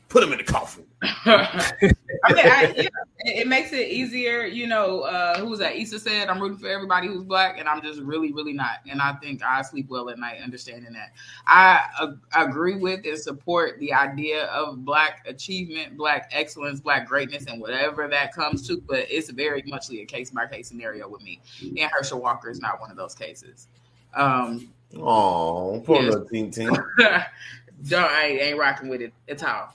[0.08, 0.86] Put him in the coffin.
[1.02, 1.92] I mean,
[2.24, 4.46] I, yeah, it, it makes it easier.
[4.46, 5.76] You know, uh, who was that?
[5.76, 8.78] Issa said, "I'm rooting for everybody who's black," and I'm just really, really not.
[8.88, 11.12] And I think I sleep well at night understanding that.
[11.46, 17.46] I uh, agree with and support the idea of black achievement, black excellence, black greatness,
[17.46, 18.80] and whatever that comes to.
[18.86, 21.40] But it's very muchly a case by case scenario with me.
[21.60, 23.68] And Herschel Walker is not one of those cases.
[24.14, 26.12] Um, Oh, poor Yes.
[26.12, 26.70] little teen teen.
[26.98, 29.74] don't I ain't, ain't rocking with it at all.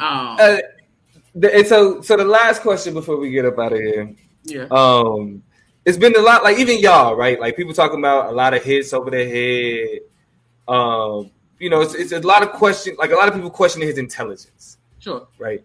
[0.00, 0.56] Um, Uh,
[1.34, 4.14] the, and so, so the last question before we get up out of here,
[4.44, 4.66] yeah.
[4.70, 5.42] um,
[5.84, 6.44] it's been a lot.
[6.44, 7.40] Like even y'all, right?
[7.40, 10.00] Like people talking about a lot of hits over their head.
[10.68, 12.96] Um, you know, it's, it's a lot of question.
[12.98, 14.78] Like a lot of people questioning his intelligence.
[14.98, 15.26] Sure.
[15.38, 15.64] right?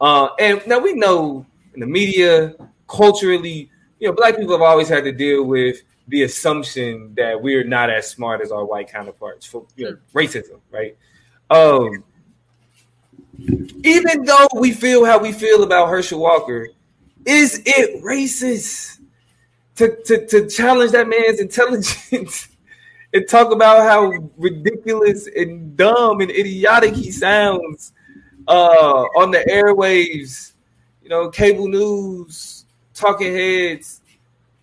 [0.00, 2.54] Uh, and now we know in the media,
[2.88, 7.64] culturally, you know, black people have always had to deal with the assumption that we're
[7.64, 10.96] not as smart as our white counterparts for you know, racism, right?
[11.50, 12.04] Um,
[13.38, 16.68] even though we feel how we feel about Herschel Walker,
[17.24, 19.00] is it racist
[19.76, 22.48] to, to, to challenge that man's intelligence
[23.12, 27.92] and talk about how ridiculous and dumb and idiotic he sounds
[28.48, 30.52] uh, on the airwaves,
[31.02, 32.64] you know, cable news,
[32.94, 34.00] talking heads.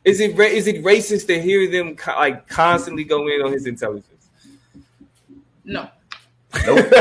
[0.03, 3.65] Is it is it racist to hear them co- like constantly go in on his
[3.65, 4.27] intelligence?
[5.63, 5.89] No.
[6.65, 6.87] Nope.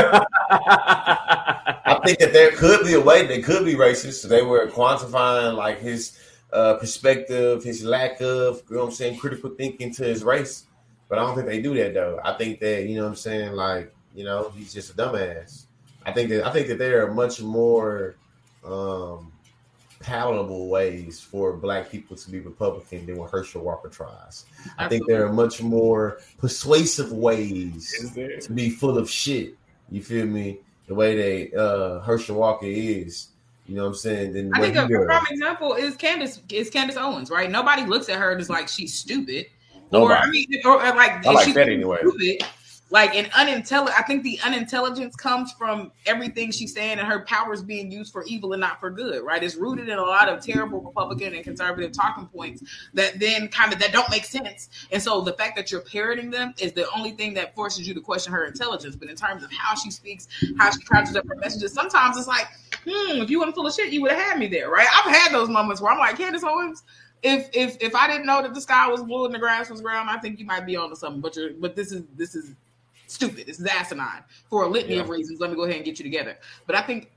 [1.85, 4.27] I think that there could be a way they could be racist.
[4.27, 6.17] They were quantifying like his
[6.51, 10.65] uh, perspective, his lack of, you know what I'm saying, critical thinking to his race.
[11.09, 12.19] But I don't think they do that though.
[12.23, 15.65] I think that, you know what I'm saying, like, you know, he's just a dumbass.
[16.05, 18.15] I think that I think that they are much more
[18.65, 19.32] um
[20.03, 24.45] palatable ways for black people to be Republican than what Herschel Walker tries.
[24.77, 29.55] I think there are much more persuasive ways to be full of shit.
[29.89, 30.59] You feel me?
[30.87, 33.29] The way they uh Herschel Walker is,
[33.65, 34.33] you know what I'm saying?
[34.33, 37.49] Then the I think a prime example is Candace is Candace Owens, right?
[37.49, 39.47] Nobody looks at her and is like she's stupid.
[39.91, 41.99] Or I mean, or, or like I like she's that anyway.
[42.01, 42.45] Stupid,
[42.93, 43.99] like an unintelligent.
[43.99, 48.23] I think the unintelligence comes from everything she's saying and her powers being used for
[48.25, 49.43] evil and not for good, right?
[49.43, 52.61] It's rooted in a lot of terrible Republican and conservative talking points
[52.93, 54.69] that then kind of that don't make sense.
[54.91, 57.95] And so the fact that you're parroting them is the only thing that forces you
[57.95, 58.95] to question her intelligence.
[58.95, 60.27] But in terms of how she speaks,
[60.59, 62.45] how she crafts up her messages, sometimes it's like,
[62.85, 64.87] hmm, if you weren't full of shit, you would have had me there, right?
[64.93, 66.83] I've had those moments where I'm like, Candace Owens,
[67.23, 69.81] if if if I didn't know that the sky was blue and the grass was
[69.81, 71.21] brown, I think you might be on to something.
[71.21, 72.53] But you're but this is this is
[73.13, 73.47] stupid.
[73.47, 75.39] This is asinine for a litany of reasons.
[75.39, 76.37] Let me go ahead and get you together.
[76.65, 77.11] But I think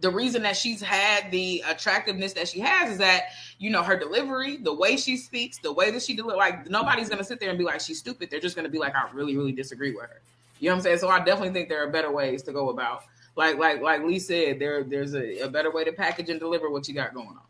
[0.00, 3.24] the reason that she's had the attractiveness that she has is that
[3.58, 6.36] you know her delivery, the way she speaks, the way that she deliver.
[6.36, 8.30] Like nobody's gonna sit there and be like she's stupid.
[8.30, 10.20] They're just gonna be like I really really disagree with her.
[10.60, 10.98] You know what I'm saying?
[10.98, 13.04] So I definitely think there are better ways to go about.
[13.36, 16.70] Like like like Lee said, there there's a, a better way to package and deliver
[16.70, 17.40] what you got going on.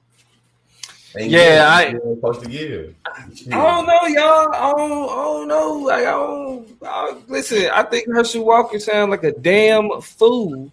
[1.17, 2.95] Yeah, I- supposed to give.
[3.07, 4.53] I don't know, y'all.
[4.55, 5.73] I don't, I don't know.
[5.75, 6.69] Like, I don't.
[6.85, 10.73] I, listen, I think Herschel Walker sounds like a damn fool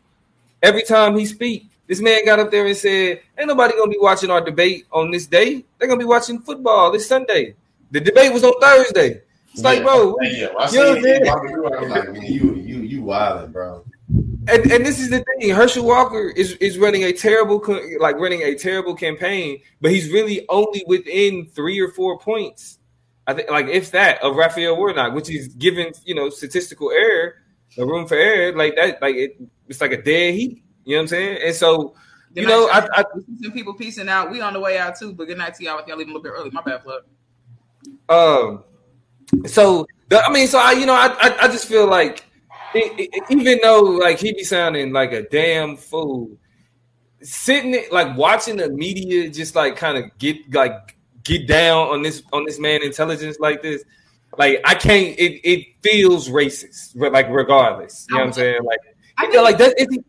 [0.64, 1.68] every time he speak.
[1.88, 5.12] This man got up there and said, "Ain't nobody gonna be watching our debate on
[5.12, 5.64] this day.
[5.78, 7.54] They're gonna be watching football this Sunday.
[7.92, 9.22] The debate was on Thursday.
[9.54, 11.02] It's like, bro, Yeah, I You see know it.
[11.02, 13.84] what I'm Walking through it, I'm like, man, you you you wildin', bro.
[14.48, 15.50] And, and this is the thing.
[15.50, 17.64] Herschel Walker is, is running a terrible,
[18.00, 22.80] like running a terrible campaign, but he's really only within three or four points.
[23.28, 27.36] I think, like if that, of Raphael Warnock, which is given you know statistical error,
[27.76, 30.64] the room for error, like that, like it, it's like a dead heat.
[30.86, 31.40] You know what I'm saying?
[31.46, 31.96] And so,
[32.34, 32.88] Good you know, I.
[32.94, 33.04] I
[33.42, 34.32] some people piecing out.
[34.32, 35.78] We on the way out too, but good night to y'all.
[35.80, 37.04] If y'all leaving a little bit early, my bad, plug.
[38.10, 38.64] Um,
[39.46, 42.26] so the, I mean, so I, you know, I, I, I just feel like
[42.74, 46.30] it, it- even though like he be sounding like a damn fool,
[47.22, 52.02] sitting it like watching the media just like kind of get like get down on
[52.02, 53.84] this on this man intelligence like this.
[54.38, 55.18] Like I can't.
[55.20, 56.96] It, it feels racist.
[56.96, 58.64] Like regardless, you know what I'm saying.
[58.64, 58.80] Like
[59.18, 59.74] I feel like that.
[59.78, 60.00] Is,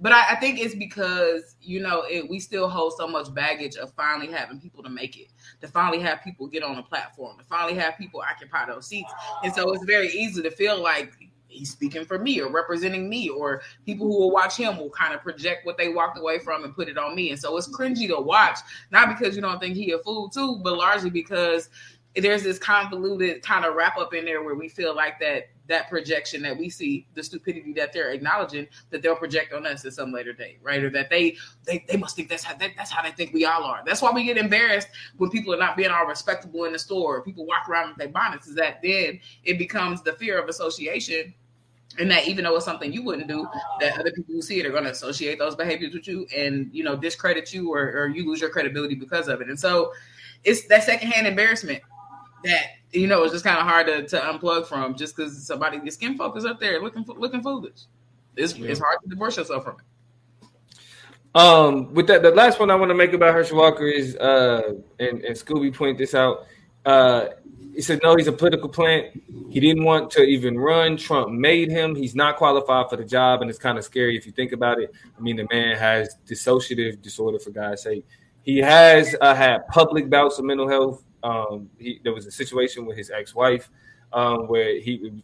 [0.00, 3.76] But I, I think it's because you know it, we still hold so much baggage
[3.76, 5.26] of finally having people to make it,
[5.60, 9.12] to finally have people get on a platform, to finally have people occupy those seats,
[9.44, 11.12] and so it's very easy to feel like
[11.48, 15.14] he's speaking for me or representing me, or people who will watch him will kind
[15.14, 17.68] of project what they walked away from and put it on me, and so it's
[17.68, 18.58] cringy to watch,
[18.90, 21.70] not because you don't think he a fool too, but largely because
[22.16, 25.88] there's this convoluted kind of wrap up in there where we feel like that that
[25.88, 29.92] projection that we see the stupidity that they're acknowledging that they'll project on us at
[29.92, 30.82] some later date right?
[30.82, 33.44] Or that they they, they must think that's how that, that's how they think we
[33.44, 33.82] all are.
[33.84, 37.22] That's why we get embarrassed when people are not being all respectable in the store.
[37.22, 38.46] People walk around with their bonnets.
[38.46, 41.34] Is that then it becomes the fear of association?
[41.98, 43.48] And that even though it's something you wouldn't do
[43.80, 46.68] that other people who see it are going to associate those behaviors with you and
[46.72, 49.48] you know discredit you or, or you lose your credibility because of it.
[49.48, 49.92] And so
[50.44, 51.82] it's that secondhand embarrassment
[52.44, 55.78] that you know it's just kind of hard to, to unplug from just because somebody
[55.78, 57.80] your skin folk is up there looking looking foolish.
[58.36, 59.86] It's it's hard to divorce yourself from it.
[61.34, 64.74] Um, with that, the last one I want to make about Herschel Walker is, uh,
[64.98, 66.46] and, and Scooby point this out.
[66.84, 67.28] Uh,
[67.74, 69.22] he said, no, he's a political plant.
[69.50, 70.96] He didn't want to even run.
[70.96, 71.94] Trump made him.
[71.94, 74.80] He's not qualified for the job, and it's kind of scary if you think about
[74.80, 74.92] it.
[75.16, 78.04] I mean, the man has dissociative disorder, for God's sake.
[78.42, 81.04] He has uh, had public bouts of mental health.
[81.22, 83.70] Um, he, there was a situation with his ex-wife
[84.12, 85.22] um, where he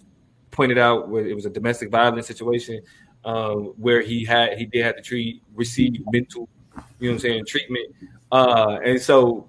[0.51, 2.81] pointed out where it was a domestic violence situation
[3.25, 6.49] um, where he had he did have to treat receive mental,
[7.01, 7.95] you know what I'm saying, treatment.
[8.31, 9.49] Uh, and so,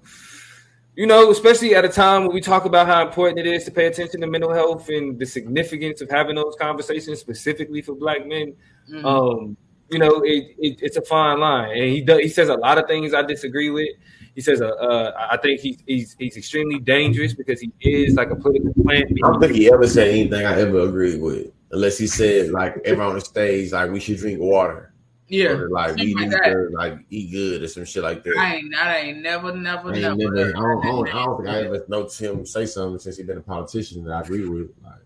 [0.94, 3.70] you know, especially at a time when we talk about how important it is to
[3.70, 8.26] pay attention to mental health and the significance of having those conversations specifically for black
[8.26, 8.54] men.
[8.90, 9.04] Mhm.
[9.04, 9.56] Um,
[9.88, 12.18] you know, it, it, it's a fine line, and he does.
[12.20, 13.90] He says a lot of things I disagree with.
[14.36, 18.30] He says, uh, uh, I think he's, he's he's extremely dangerous because he is like
[18.30, 19.10] a political plant.
[19.10, 22.76] I don't think he ever said anything I ever agreed with, unless he said like
[22.84, 24.92] everyone on the stage like we should drink water
[25.28, 28.22] yeah, or like we something need like to like eat good or some shit like
[28.22, 28.36] that.
[28.38, 30.34] I ain't I ain't never never I, ain't never.
[30.34, 33.16] never, I, don't, I, don't, I don't think I ever noticed him say something since
[33.16, 34.70] he been a politician that I agree with.
[34.84, 35.00] Like,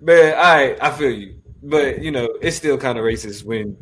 [0.00, 3.76] Man, I I feel you, but you know it's still kind of racist when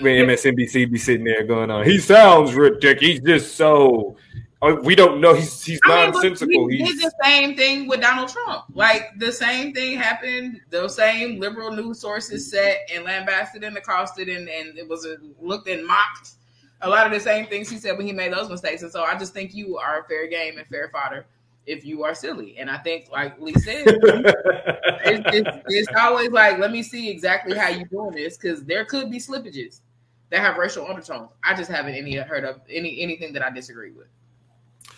[0.00, 1.84] when MSNBC be sitting there going on.
[1.84, 3.00] He sounds ridiculous.
[3.00, 4.16] He's just so.
[4.62, 5.34] uh, We don't know.
[5.34, 6.64] He's he's I mean, nonsensical.
[6.66, 8.64] we did He's the same thing with Donald Trump.
[8.74, 10.60] Like the same thing happened.
[10.70, 15.16] Those same liberal news sources set and lambasted and accosted and, and it was uh,
[15.40, 16.30] looked and mocked.
[16.80, 18.82] A lot of the same things he said when he made those mistakes.
[18.82, 21.24] And so I just think you are a fair game and fair fodder
[21.66, 22.56] if you are silly.
[22.58, 27.56] And I think, like Lee said, it's, it's, it's always like, let me see exactly
[27.56, 29.80] how you're doing this because there could be slippages
[30.30, 31.30] that have racial undertones.
[31.42, 34.08] I just haven't any heard of any anything that I disagree with.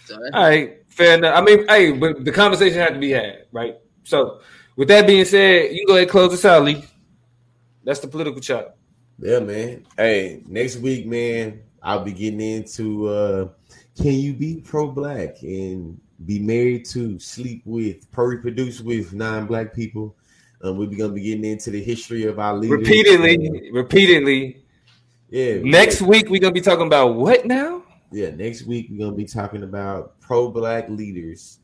[0.05, 0.83] So that's all right.
[0.89, 1.37] Fair enough.
[1.37, 3.77] I mean, hey, but the conversation had to be had, right?
[4.05, 4.41] So,
[4.77, 6.85] with that being said, you go ahead and close this out, Lee.
[7.85, 8.77] That's the political chop.
[9.19, 9.85] yeah, man.
[9.97, 13.49] Hey, next week, man, I'll be getting into uh
[13.97, 20.17] can you be pro black and be married to, sleep with, pro-reproduce with non-black people?
[20.63, 22.77] Um, we're gonna be getting into the history of our leaders.
[22.77, 24.65] Uh, Repeatedly, repeatedly.
[25.29, 25.59] yeah.
[25.63, 27.83] Next week we're gonna be talking about what now?
[28.11, 31.59] Yeah, next week we're gonna be talking about pro-black leaders,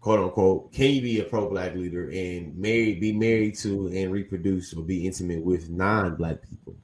[0.00, 0.72] quote unquote.
[0.72, 5.06] Can you be a pro-black leader and marry, be married to, and reproduce or be
[5.06, 6.74] intimate with non-black people?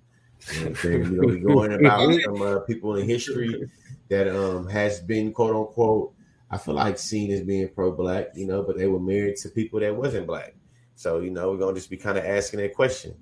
[0.52, 1.16] You know what I'm saying?
[1.16, 3.70] We're going about some uh, people in history
[4.09, 6.14] that um has been quote unquote.
[6.50, 9.80] I feel like seen as being pro-black, you know, but they were married to people
[9.80, 10.54] that wasn't black.
[10.94, 13.14] So you know, we're gonna just be kind of asking that question.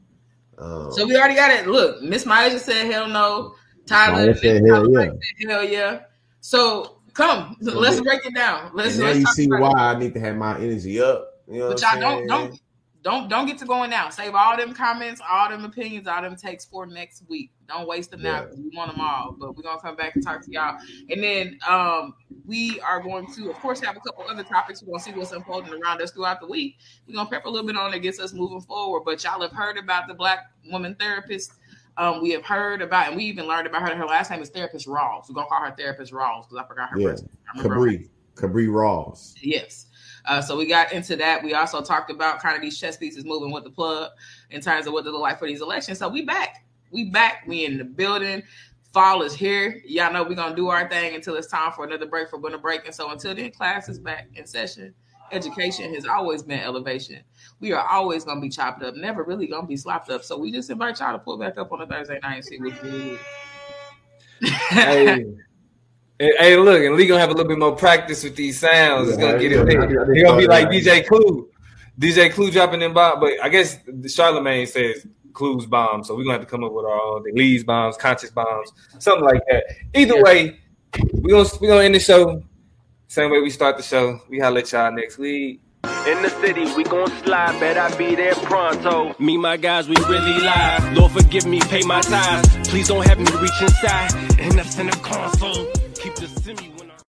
[0.59, 1.67] Um, So we already got it.
[1.67, 3.55] Look, Miss Myers just said hell no.
[3.87, 5.01] Tyler said hell yeah.
[5.11, 6.01] said hell yeah.
[6.41, 8.71] So come, let's break it down.
[8.75, 9.73] Let's, and now you see why.
[9.77, 11.33] I need to have my energy up.
[11.49, 12.49] You know, But what y'all I'm don't saying?
[12.51, 12.61] don't
[13.07, 14.11] don't don't get to going now.
[14.11, 17.53] Save all them comments, all them opinions, all them takes for next week.
[17.69, 18.41] Don't waste them now Yeah.
[18.43, 19.37] because we want them all.
[19.39, 20.77] But we're gonna come back and talk to y'all.
[21.09, 22.15] And then um
[22.45, 24.83] we are going to, of course, have a couple other topics.
[24.83, 26.79] We're gonna see what's unfolding around us throughout the week.
[27.07, 29.03] We're gonna prep a little bit on it, gets us moving forward.
[29.05, 31.53] But y'all have heard about the black woman therapist.
[31.99, 33.97] Um, we have heard about, and we even learned about her.
[33.97, 35.29] Her last name is Therapist Rawls.
[35.29, 37.09] We're gonna call her Therapist Rawls because I forgot her Yeah.
[37.11, 37.37] first name.
[37.55, 39.35] I remember her Cabri, Cabri Rawls.
[39.41, 39.87] Yes.
[40.27, 41.43] Uh, so we got into that.
[41.43, 44.11] We also talked about kind of these chess pieces moving with the plug
[44.51, 45.99] in terms of what they look like for these elections.
[45.99, 46.65] So we back.
[46.91, 47.45] We back.
[47.47, 48.43] We in the building.
[48.93, 49.83] Fall is here.
[49.85, 52.59] Y'all know we're gonna do our thing until it's time for another break for winter
[52.59, 52.87] break.
[52.87, 54.95] And so until then, class is back in session.
[55.33, 57.21] Education has always been elevation.
[57.61, 60.25] We are always gonna be chopped up, never really gonna be slopped up.
[60.25, 62.59] So we just invite y'all to pull back up on a Thursday night and see
[62.59, 63.19] what we do.
[64.71, 65.25] hey,
[66.19, 69.09] hey, hey, look, and Lee gonna have a little bit more practice with these sounds.
[69.09, 70.15] It's gonna get it there.
[70.15, 71.49] He gonna be like DJ Clue,
[71.99, 73.19] DJ Clue dropping them bombs.
[73.21, 76.73] But I guess the Charlamagne says Clues bombs, so we're gonna have to come up
[76.73, 79.65] with our own the Lee's bombs, conscious bombs, something like that.
[79.95, 80.59] Either way,
[81.13, 82.43] we gonna we gonna end the show
[83.09, 84.21] same way we start the show.
[84.29, 85.61] We holla at y'all next week.
[85.85, 89.15] In the city, we gon' slide, bet I be there pronto.
[89.21, 90.93] Me, my guys, we really live.
[90.93, 92.69] Lord, forgive me, pay my tithes.
[92.69, 94.13] Please don't have me reach inside.
[94.41, 95.73] And that's in the console.